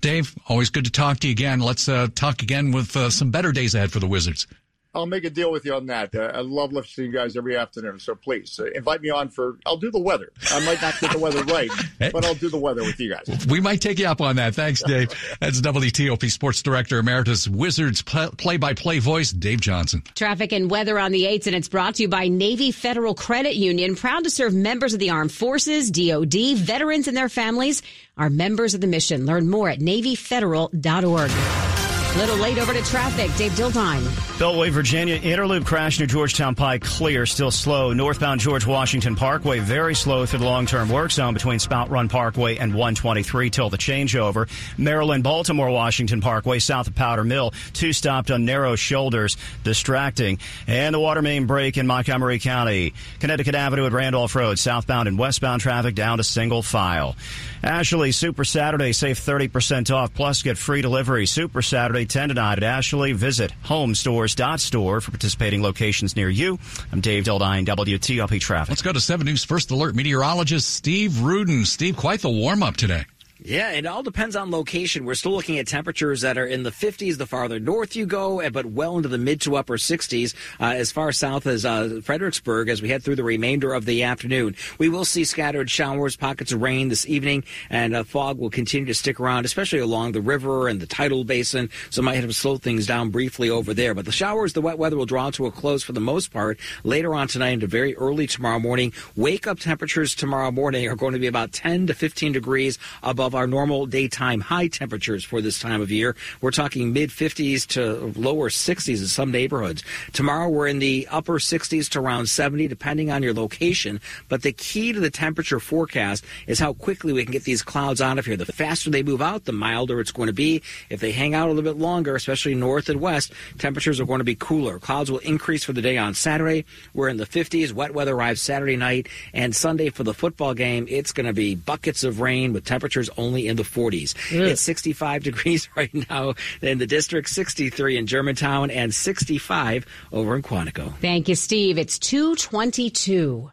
Dave, 0.00 0.34
always 0.48 0.70
good 0.70 0.84
to 0.84 0.90
talk 0.90 1.20
to 1.20 1.28
you 1.28 1.32
again. 1.32 1.60
Let's 1.60 1.88
uh, 1.88 2.08
talk 2.12 2.42
again 2.42 2.72
with 2.72 2.96
uh, 2.96 3.10
some 3.10 3.30
better 3.30 3.52
days 3.52 3.76
ahead 3.76 3.92
for 3.92 4.00
the 4.00 4.08
Wizards. 4.08 4.48
I'll 4.92 5.06
make 5.06 5.24
a 5.24 5.30
deal 5.30 5.52
with 5.52 5.64
you 5.64 5.74
on 5.74 5.86
that. 5.86 6.14
Uh, 6.14 6.32
I 6.34 6.40
love 6.40 6.72
listening 6.72 7.06
to 7.06 7.12
you 7.12 7.12
guys 7.12 7.36
every 7.36 7.56
afternoon. 7.56 8.00
So 8.00 8.16
please 8.16 8.58
uh, 8.58 8.66
invite 8.74 9.00
me 9.00 9.10
on 9.10 9.28
for. 9.28 9.58
I'll 9.64 9.76
do 9.76 9.90
the 9.90 10.00
weather. 10.00 10.32
I 10.50 10.64
might 10.64 10.82
not 10.82 10.98
get 11.00 11.12
the 11.12 11.18
weather 11.18 11.44
right, 11.44 11.70
but 12.12 12.24
I'll 12.24 12.34
do 12.34 12.48
the 12.48 12.58
weather 12.58 12.82
with 12.82 12.98
you 12.98 13.10
guys. 13.10 13.46
We 13.46 13.60
might 13.60 13.80
take 13.80 14.00
you 14.00 14.08
up 14.08 14.20
on 14.20 14.36
that. 14.36 14.56
Thanks, 14.56 14.82
Dave. 14.82 15.10
That's 15.40 15.60
WTOP 15.60 16.28
Sports 16.30 16.62
Director 16.62 16.98
Emeritus 16.98 17.46
Wizards 17.46 18.02
play-by-play 18.02 18.98
voice 18.98 19.30
Dave 19.30 19.60
Johnson. 19.60 20.02
Traffic 20.14 20.52
and 20.52 20.70
weather 20.70 20.98
on 20.98 21.12
the 21.12 21.26
eights, 21.26 21.46
and 21.46 21.54
it's 21.54 21.68
brought 21.68 21.96
to 21.96 22.02
you 22.02 22.08
by 22.08 22.26
Navy 22.26 22.72
Federal 22.72 23.14
Credit 23.14 23.54
Union, 23.54 23.94
proud 23.94 24.24
to 24.24 24.30
serve 24.30 24.54
members 24.54 24.92
of 24.92 24.98
the 24.98 25.10
armed 25.10 25.32
forces, 25.32 25.90
DoD, 25.90 26.56
veterans, 26.56 27.06
and 27.06 27.16
their 27.16 27.28
families. 27.28 27.82
Our 28.16 28.28
members 28.28 28.74
of 28.74 28.80
the 28.80 28.88
mission. 28.88 29.24
Learn 29.24 29.48
more 29.48 29.68
at 29.68 29.78
NavyFederal.org. 29.78 31.79
Little 32.16 32.36
late 32.38 32.58
over 32.58 32.72
to 32.72 32.82
traffic. 32.82 33.34
Dave 33.36 33.52
Dildine. 33.52 34.02
Beltway, 34.40 34.70
Virginia. 34.70 35.14
Inner 35.14 35.46
Loop 35.46 35.64
crash 35.64 36.00
near 36.00 36.08
Georgetown 36.08 36.54
Pike. 36.56 36.82
Clear. 36.82 37.24
Still 37.24 37.52
slow. 37.52 37.92
Northbound 37.92 38.40
George 38.40 38.66
Washington 38.66 39.14
Parkway. 39.14 39.60
Very 39.60 39.94
slow 39.94 40.26
through 40.26 40.40
the 40.40 40.44
long-term 40.44 40.88
work 40.88 41.12
zone 41.12 41.34
between 41.34 41.60
Spout 41.60 41.88
Run 41.88 42.08
Parkway 42.08 42.56
and 42.56 42.74
123 42.74 43.50
till 43.50 43.70
the 43.70 43.78
changeover. 43.78 44.48
Maryland, 44.76 45.22
Baltimore, 45.22 45.70
Washington 45.70 46.20
Parkway. 46.20 46.58
South 46.58 46.88
of 46.88 46.96
Powder 46.96 47.22
Mill. 47.22 47.52
Two 47.74 47.92
stopped 47.92 48.32
on 48.32 48.44
narrow 48.44 48.74
shoulders. 48.74 49.36
Distracting. 49.62 50.38
And 50.66 50.94
the 50.94 51.00
water 51.00 51.22
main 51.22 51.46
break 51.46 51.76
in 51.76 51.86
Montgomery 51.86 52.40
County. 52.40 52.92
Connecticut 53.20 53.54
Avenue 53.54 53.86
at 53.86 53.92
Randolph 53.92 54.34
Road. 54.34 54.58
Southbound 54.58 55.06
and 55.06 55.16
westbound 55.16 55.62
traffic 55.62 55.94
down 55.94 56.18
to 56.18 56.24
single 56.24 56.62
file. 56.62 57.14
Ashley, 57.62 58.10
Super 58.10 58.44
Saturday. 58.44 58.92
Save 58.92 59.18
30% 59.18 59.94
off. 59.94 60.12
Plus 60.12 60.42
get 60.42 60.58
free 60.58 60.82
delivery. 60.82 61.26
Super 61.26 61.62
Saturday. 61.62 61.99
Saturday 62.00 62.08
10 62.20 62.28
tonight 62.30 62.58
at 62.58 62.62
Ashley. 62.62 63.12
Visit 63.12 63.52
homestores.store 63.64 65.00
for 65.02 65.10
participating 65.10 65.62
locations 65.62 66.16
near 66.16 66.30
you. 66.30 66.58
I'm 66.92 67.02
Dave 67.02 67.24
Dildine, 67.24 67.66
WTOP 67.66 68.40
Traffic. 68.40 68.70
Let's 68.70 68.80
go 68.80 68.92
to 68.92 69.00
7 69.00 69.26
News 69.26 69.44
First 69.44 69.70
Alert 69.70 69.94
meteorologist 69.94 70.70
Steve 70.70 71.20
Rudin. 71.20 71.66
Steve, 71.66 71.96
quite 71.96 72.22
the 72.22 72.30
warm 72.30 72.62
up 72.62 72.76
today. 72.78 73.04
Yeah, 73.42 73.70
it 73.70 73.86
all 73.86 74.02
depends 74.02 74.36
on 74.36 74.50
location. 74.50 75.06
We're 75.06 75.14
still 75.14 75.32
looking 75.32 75.58
at 75.58 75.66
temperatures 75.66 76.20
that 76.20 76.36
are 76.36 76.44
in 76.44 76.62
the 76.62 76.70
50s 76.70 77.16
the 77.16 77.24
farther 77.24 77.58
north 77.58 77.96
you 77.96 78.04
go, 78.04 78.40
eh, 78.40 78.50
but 78.50 78.66
well 78.66 78.98
into 78.98 79.08
the 79.08 79.16
mid 79.16 79.40
to 79.42 79.56
upper 79.56 79.78
60s 79.78 80.34
uh, 80.60 80.64
as 80.64 80.92
far 80.92 81.10
south 81.10 81.46
as 81.46 81.64
uh, 81.64 82.00
Fredericksburg 82.04 82.68
as 82.68 82.82
we 82.82 82.90
head 82.90 83.02
through 83.02 83.16
the 83.16 83.24
remainder 83.24 83.72
of 83.72 83.86
the 83.86 84.02
afternoon. 84.02 84.56
We 84.76 84.90
will 84.90 85.06
see 85.06 85.24
scattered 85.24 85.70
showers, 85.70 86.16
pockets 86.16 86.52
of 86.52 86.60
rain 86.60 86.88
this 86.88 87.08
evening, 87.08 87.44
and 87.70 87.96
uh, 87.96 88.04
fog 88.04 88.38
will 88.38 88.50
continue 88.50 88.86
to 88.86 88.94
stick 88.94 89.18
around, 89.18 89.46
especially 89.46 89.78
along 89.78 90.12
the 90.12 90.20
river 90.20 90.68
and 90.68 90.78
the 90.78 90.86
tidal 90.86 91.24
basin, 91.24 91.70
so 91.88 92.02
might 92.02 92.16
have 92.16 92.26
to 92.26 92.34
slow 92.34 92.58
things 92.58 92.86
down 92.86 93.08
briefly 93.08 93.48
over 93.48 93.72
there. 93.72 93.94
But 93.94 94.04
the 94.04 94.12
showers, 94.12 94.52
the 94.52 94.60
wet 94.60 94.76
weather 94.76 94.98
will 94.98 95.06
draw 95.06 95.30
to 95.30 95.46
a 95.46 95.50
close 95.50 95.82
for 95.82 95.92
the 95.92 96.00
most 96.00 96.30
part 96.30 96.58
later 96.84 97.14
on 97.14 97.26
tonight 97.26 97.50
into 97.50 97.66
very 97.66 97.96
early 97.96 98.26
tomorrow 98.26 98.58
morning. 98.58 98.92
Wake 99.16 99.46
up 99.46 99.60
temperatures 99.60 100.14
tomorrow 100.14 100.50
morning 100.50 100.86
are 100.88 100.96
going 100.96 101.14
to 101.14 101.18
be 101.18 101.26
about 101.26 101.52
10 101.52 101.86
to 101.86 101.94
15 101.94 102.32
degrees 102.32 102.78
above 103.02 103.29
above 103.30 103.38
our 103.38 103.46
normal 103.46 103.86
daytime 103.86 104.40
high 104.40 104.66
temperatures 104.66 105.24
for 105.24 105.40
this 105.40 105.60
time 105.60 105.80
of 105.80 105.90
year. 105.90 106.16
We're 106.40 106.50
talking 106.50 106.92
mid 106.92 107.10
50s 107.10 107.64
to 107.68 108.12
lower 108.18 108.48
60s 108.48 108.98
in 108.98 109.06
some 109.06 109.30
neighborhoods. 109.30 109.84
Tomorrow 110.12 110.48
we're 110.48 110.66
in 110.66 110.80
the 110.80 111.06
upper 111.10 111.38
60s 111.38 111.88
to 111.90 112.00
around 112.00 112.28
70 112.28 112.66
depending 112.66 113.12
on 113.12 113.22
your 113.22 113.32
location. 113.32 114.00
But 114.28 114.42
the 114.42 114.52
key 114.52 114.92
to 114.92 114.98
the 114.98 115.10
temperature 115.10 115.60
forecast 115.60 116.24
is 116.48 116.58
how 116.58 116.72
quickly 116.72 117.12
we 117.12 117.22
can 117.22 117.32
get 117.32 117.44
these 117.44 117.62
clouds 117.62 118.00
out 118.00 118.18
of 118.18 118.26
here. 118.26 118.36
The 118.36 118.46
faster 118.46 118.90
they 118.90 119.04
move 119.04 119.22
out, 119.22 119.44
the 119.44 119.52
milder 119.52 120.00
it's 120.00 120.10
going 120.10 120.26
to 120.26 120.32
be. 120.32 120.62
If 120.88 120.98
they 120.98 121.12
hang 121.12 121.34
out 121.34 121.46
a 121.46 121.52
little 121.52 121.62
bit 121.62 121.80
longer, 121.80 122.16
especially 122.16 122.56
north 122.56 122.88
and 122.88 123.00
west, 123.00 123.32
temperatures 123.58 124.00
are 124.00 124.06
going 124.06 124.18
to 124.18 124.24
be 124.24 124.34
cooler. 124.34 124.80
Clouds 124.80 125.10
will 125.10 125.18
increase 125.18 125.62
for 125.62 125.72
the 125.72 125.82
day 125.82 125.98
on 125.98 126.14
Saturday. 126.14 126.64
We're 126.94 127.08
in 127.08 127.16
the 127.16 127.26
50s. 127.26 127.72
Wet 127.72 127.94
weather 127.94 128.16
arrives 128.16 128.40
Saturday 128.40 128.76
night 128.76 129.08
and 129.32 129.54
Sunday 129.54 129.90
for 129.90 130.02
the 130.02 130.14
football 130.14 130.54
game. 130.54 130.86
It's 130.88 131.12
going 131.12 131.26
to 131.26 131.32
be 131.32 131.54
buckets 131.54 132.02
of 132.02 132.20
rain 132.20 132.52
with 132.52 132.64
temperatures 132.64 133.08
only 133.20 133.46
in 133.46 133.56
the 133.56 133.62
40s. 133.62 134.14
It's 134.32 134.60
65 134.62 135.22
degrees 135.30 135.68
right 135.76 135.92
now 136.10 136.34
in 136.62 136.78
the 136.78 136.86
district, 136.86 137.28
63 137.28 137.98
in 137.98 138.06
Germantown, 138.06 138.70
and 138.70 138.94
65 138.94 139.86
over 140.12 140.34
in 140.34 140.42
Quantico. 140.42 140.94
Thank 140.96 141.28
you, 141.28 141.34
Steve. 141.34 141.78
It's 141.78 141.98
222. 141.98 143.50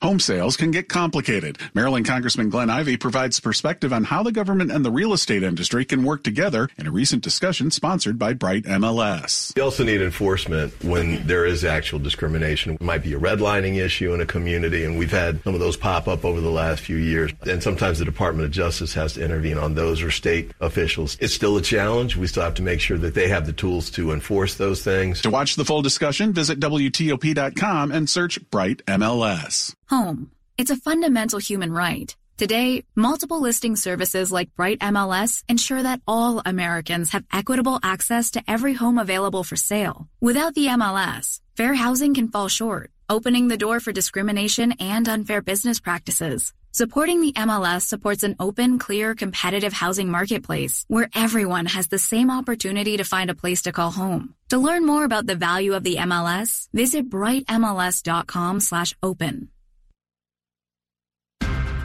Home 0.00 0.20
sales 0.20 0.56
can 0.56 0.70
get 0.70 0.88
complicated. 0.88 1.58
Maryland 1.74 2.06
Congressman 2.06 2.50
Glenn 2.50 2.70
Ivey 2.70 2.96
provides 2.96 3.40
perspective 3.40 3.92
on 3.92 4.04
how 4.04 4.22
the 4.22 4.30
government 4.30 4.70
and 4.70 4.84
the 4.84 4.92
real 4.92 5.12
estate 5.12 5.42
industry 5.42 5.84
can 5.84 6.04
work 6.04 6.22
together 6.22 6.68
in 6.78 6.86
a 6.86 6.92
recent 6.92 7.24
discussion 7.24 7.72
sponsored 7.72 8.16
by 8.16 8.32
Bright 8.32 8.62
MLS. 8.62 9.56
We 9.56 9.62
also 9.62 9.82
need 9.82 10.00
enforcement 10.00 10.72
when 10.84 11.26
there 11.26 11.44
is 11.44 11.64
actual 11.64 11.98
discrimination. 11.98 12.74
It 12.74 12.80
might 12.80 13.02
be 13.02 13.14
a 13.14 13.18
redlining 13.18 13.76
issue 13.84 14.14
in 14.14 14.20
a 14.20 14.26
community, 14.26 14.84
and 14.84 14.96
we've 14.96 15.10
had 15.10 15.42
some 15.42 15.54
of 15.54 15.60
those 15.60 15.76
pop 15.76 16.06
up 16.06 16.24
over 16.24 16.40
the 16.40 16.50
last 16.50 16.80
few 16.80 16.96
years. 16.96 17.32
And 17.42 17.60
sometimes 17.60 17.98
the 17.98 18.04
Department 18.04 18.46
of 18.46 18.52
Justice 18.52 18.94
has 18.94 19.14
to 19.14 19.24
intervene 19.24 19.58
on 19.58 19.74
those 19.74 20.00
or 20.00 20.12
state 20.12 20.52
officials. 20.60 21.16
It's 21.20 21.34
still 21.34 21.56
a 21.56 21.62
challenge. 21.62 22.16
We 22.16 22.28
still 22.28 22.44
have 22.44 22.54
to 22.54 22.62
make 22.62 22.80
sure 22.80 22.98
that 22.98 23.14
they 23.14 23.28
have 23.28 23.46
the 23.46 23.52
tools 23.52 23.90
to 23.92 24.12
enforce 24.12 24.54
those 24.54 24.84
things. 24.84 25.22
To 25.22 25.30
watch 25.30 25.56
the 25.56 25.64
full 25.64 25.82
discussion, 25.82 26.32
visit 26.32 26.60
WTOP.com 26.60 27.90
and 27.90 28.08
search 28.08 28.38
Bright 28.50 28.86
MLS. 28.86 29.74
Home. 29.90 30.30
It's 30.58 30.70
a 30.70 30.76
fundamental 30.76 31.38
human 31.38 31.72
right. 31.72 32.14
Today, 32.36 32.84
multiple 32.94 33.40
listing 33.40 33.74
services 33.74 34.30
like 34.30 34.54
Bright 34.54 34.80
MLS 34.80 35.42
ensure 35.48 35.82
that 35.82 36.02
all 36.06 36.42
Americans 36.44 37.12
have 37.12 37.24
equitable 37.32 37.80
access 37.82 38.32
to 38.32 38.42
every 38.46 38.74
home 38.74 38.98
available 38.98 39.44
for 39.44 39.56
sale. 39.56 40.06
Without 40.20 40.54
the 40.54 40.66
MLS, 40.66 41.40
fair 41.56 41.72
housing 41.72 42.12
can 42.12 42.28
fall 42.28 42.48
short, 42.48 42.90
opening 43.08 43.48
the 43.48 43.56
door 43.56 43.80
for 43.80 43.90
discrimination 43.92 44.72
and 44.78 45.08
unfair 45.08 45.40
business 45.40 45.80
practices. 45.80 46.52
Supporting 46.70 47.22
the 47.22 47.32
MLS 47.32 47.82
supports 47.82 48.22
an 48.22 48.36
open, 48.38 48.78
clear, 48.78 49.14
competitive 49.14 49.72
housing 49.72 50.10
marketplace 50.10 50.84
where 50.88 51.08
everyone 51.14 51.64
has 51.64 51.88
the 51.88 51.98
same 51.98 52.30
opportunity 52.30 52.98
to 52.98 53.04
find 53.04 53.30
a 53.30 53.34
place 53.34 53.62
to 53.62 53.72
call 53.72 53.90
home. 53.90 54.34
To 54.50 54.58
learn 54.58 54.84
more 54.84 55.04
about 55.04 55.26
the 55.26 55.34
value 55.34 55.74
of 55.74 55.82
the 55.82 55.96
MLS, 55.96 56.68
visit 56.74 57.08
brightmls.com 57.08 58.60
slash 58.60 58.94
open. 59.02 59.48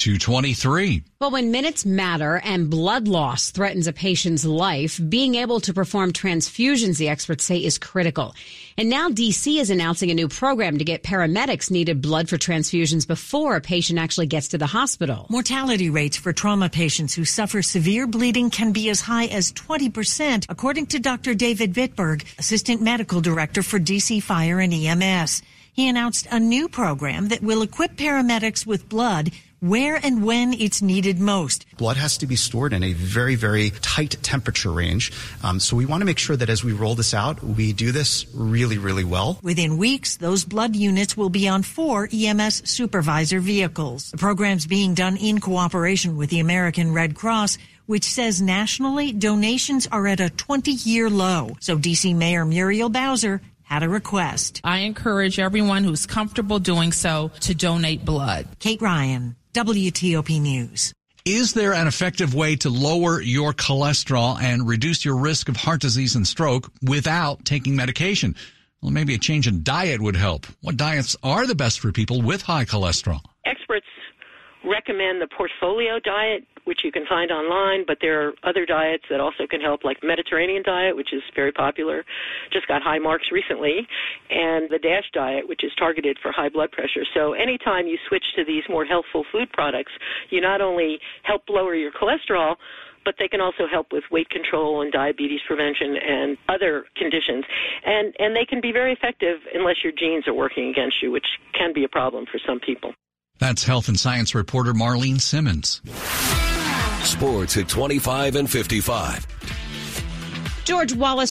223. 0.00 1.04
Well, 1.20 1.30
when 1.30 1.50
minutes 1.50 1.84
matter 1.84 2.40
and 2.42 2.70
blood 2.70 3.06
loss 3.06 3.50
threatens 3.50 3.86
a 3.86 3.92
patient's 3.92 4.46
life, 4.46 4.98
being 5.08 5.34
able 5.34 5.60
to 5.60 5.74
perform 5.74 6.12
transfusions, 6.12 6.96
the 6.96 7.10
experts 7.10 7.44
say, 7.44 7.58
is 7.58 7.78
critical. 7.78 8.34
And 8.78 8.88
now 8.88 9.10
DC 9.10 9.60
is 9.60 9.68
announcing 9.68 10.10
a 10.10 10.14
new 10.14 10.26
program 10.26 10.78
to 10.78 10.84
get 10.84 11.02
paramedics 11.02 11.70
needed 11.70 12.00
blood 12.00 12.30
for 12.30 12.38
transfusions 12.38 13.06
before 13.06 13.56
a 13.56 13.60
patient 13.60 13.98
actually 13.98 14.26
gets 14.26 14.48
to 14.48 14.58
the 14.58 14.66
hospital. 14.66 15.26
Mortality 15.28 15.90
rates 15.90 16.16
for 16.16 16.32
trauma 16.32 16.70
patients 16.70 17.14
who 17.14 17.26
suffer 17.26 17.60
severe 17.60 18.06
bleeding 18.06 18.48
can 18.48 18.72
be 18.72 18.88
as 18.88 19.02
high 19.02 19.26
as 19.26 19.52
20%, 19.52 20.46
according 20.48 20.86
to 20.86 20.98
Dr. 20.98 21.34
David 21.34 21.74
Bitberg, 21.74 22.24
Assistant 22.38 22.80
Medical 22.80 23.20
Director 23.20 23.62
for 23.62 23.78
DC 23.78 24.22
Fire 24.22 24.60
and 24.60 24.72
EMS. 24.72 25.42
He 25.72 25.88
announced 25.88 26.26
a 26.30 26.40
new 26.40 26.68
program 26.68 27.28
that 27.28 27.42
will 27.42 27.62
equip 27.62 27.96
paramedics 27.96 28.66
with 28.66 28.88
blood 28.88 29.30
where 29.60 29.96
and 29.96 30.24
when 30.24 30.52
it's 30.54 30.82
needed 30.82 31.18
most. 31.18 31.66
Blood 31.76 31.96
has 31.96 32.18
to 32.18 32.26
be 32.26 32.36
stored 32.36 32.72
in 32.72 32.82
a 32.82 32.92
very, 32.92 33.34
very 33.34 33.70
tight 33.80 34.16
temperature 34.22 34.72
range. 34.72 35.12
Um, 35.42 35.60
so 35.60 35.76
we 35.76 35.86
want 35.86 36.00
to 36.00 36.04
make 36.04 36.18
sure 36.18 36.36
that 36.36 36.50
as 36.50 36.64
we 36.64 36.72
roll 36.72 36.94
this 36.94 37.14
out, 37.14 37.42
we 37.42 37.72
do 37.72 37.92
this 37.92 38.26
really, 38.34 38.78
really 38.78 39.04
well. 39.04 39.38
Within 39.42 39.76
weeks, 39.76 40.16
those 40.16 40.44
blood 40.44 40.74
units 40.74 41.16
will 41.16 41.30
be 41.30 41.48
on 41.48 41.62
four 41.62 42.08
EMS 42.12 42.68
supervisor 42.68 43.40
vehicles. 43.40 44.10
The 44.10 44.18
program's 44.18 44.66
being 44.66 44.94
done 44.94 45.16
in 45.16 45.40
cooperation 45.40 46.16
with 46.16 46.30
the 46.30 46.40
American 46.40 46.92
Red 46.92 47.14
Cross 47.14 47.58
which 47.86 48.04
says 48.04 48.40
nationally 48.40 49.10
donations 49.10 49.88
are 49.88 50.06
at 50.06 50.20
a 50.20 50.30
20 50.30 50.70
year 50.70 51.10
low. 51.10 51.56
So 51.58 51.76
DC 51.76 52.14
Mayor 52.14 52.44
Muriel 52.44 52.88
Bowser 52.88 53.40
had 53.64 53.82
a 53.82 53.88
request. 53.88 54.60
I 54.62 54.80
encourage 54.80 55.38
everyone 55.38 55.84
who's 55.84 56.06
comfortable 56.06 56.60
doing 56.60 56.92
so 56.92 57.30
to 57.40 57.54
donate 57.54 58.04
blood. 58.04 58.46
Kate 58.58 58.80
Ryan, 58.82 59.36
WTOP 59.52 60.40
News. 60.40 60.94
Is 61.24 61.54
there 61.54 61.72
an 61.74 61.88
effective 61.88 62.34
way 62.34 62.54
to 62.56 62.70
lower 62.70 63.20
your 63.20 63.52
cholesterol 63.52 64.40
and 64.40 64.68
reduce 64.68 65.04
your 65.04 65.16
risk 65.16 65.48
of 65.48 65.56
heart 65.56 65.80
disease 65.80 66.14
and 66.14 66.24
stroke 66.24 66.70
without 66.82 67.44
taking 67.44 67.74
medication? 67.74 68.36
Well, 68.80 68.92
maybe 68.92 69.14
a 69.14 69.18
change 69.18 69.48
in 69.48 69.64
diet 69.64 70.00
would 70.00 70.14
help. 70.14 70.46
What 70.60 70.76
diets 70.76 71.16
are 71.24 71.48
the 71.48 71.56
best 71.56 71.80
for 71.80 71.90
people 71.90 72.22
with 72.22 72.42
high 72.42 72.64
cholesterol? 72.64 73.22
Experts 73.44 73.79
recommend 74.64 75.20
the 75.20 75.28
portfolio 75.36 75.98
diet, 76.00 76.44
which 76.64 76.80
you 76.84 76.92
can 76.92 77.04
find 77.08 77.30
online, 77.30 77.84
but 77.86 77.98
there 78.00 78.28
are 78.28 78.32
other 78.44 78.66
diets 78.66 79.04
that 79.10 79.20
also 79.20 79.46
can 79.48 79.60
help, 79.60 79.84
like 79.84 79.98
Mediterranean 80.02 80.62
diet, 80.62 80.94
which 80.94 81.12
is 81.12 81.22
very 81.34 81.52
popular, 81.52 82.04
just 82.52 82.66
got 82.68 82.82
high 82.82 82.98
marks 82.98 83.28
recently, 83.32 83.86
and 84.28 84.68
the 84.70 84.78
DASH 84.78 85.10
diet, 85.12 85.48
which 85.48 85.64
is 85.64 85.72
targeted 85.78 86.18
for 86.22 86.32
high 86.32 86.48
blood 86.48 86.70
pressure. 86.72 87.04
So 87.14 87.32
anytime 87.32 87.86
you 87.86 87.98
switch 88.08 88.24
to 88.36 88.44
these 88.44 88.62
more 88.68 88.84
healthful 88.84 89.24
food 89.32 89.50
products, 89.52 89.92
you 90.30 90.40
not 90.40 90.60
only 90.60 90.98
help 91.22 91.42
lower 91.48 91.74
your 91.74 91.92
cholesterol, 91.92 92.56
but 93.04 93.14
they 93.18 93.28
can 93.28 93.40
also 93.40 93.64
help 93.70 93.88
with 93.92 94.04
weight 94.10 94.28
control 94.28 94.82
and 94.82 94.92
diabetes 94.92 95.40
prevention 95.46 95.96
and 95.96 96.36
other 96.48 96.84
conditions. 96.96 97.44
And 97.84 98.14
and 98.18 98.36
they 98.36 98.44
can 98.44 98.60
be 98.60 98.72
very 98.72 98.92
effective 98.92 99.38
unless 99.54 99.76
your 99.82 99.92
genes 99.98 100.28
are 100.28 100.34
working 100.34 100.68
against 100.68 100.96
you, 101.02 101.10
which 101.10 101.26
can 101.58 101.72
be 101.72 101.84
a 101.84 101.88
problem 101.88 102.26
for 102.30 102.38
some 102.46 102.60
people. 102.60 102.92
That's 103.40 103.64
health 103.64 103.88
and 103.88 103.98
science 103.98 104.34
reporter 104.34 104.72
Marlene 104.72 105.20
Simmons. 105.20 105.80
Sports 107.04 107.56
at 107.56 107.68
25 107.68 108.36
and 108.36 108.48
55. 108.50 109.26
George 110.64 110.92
Wallace 110.92 111.28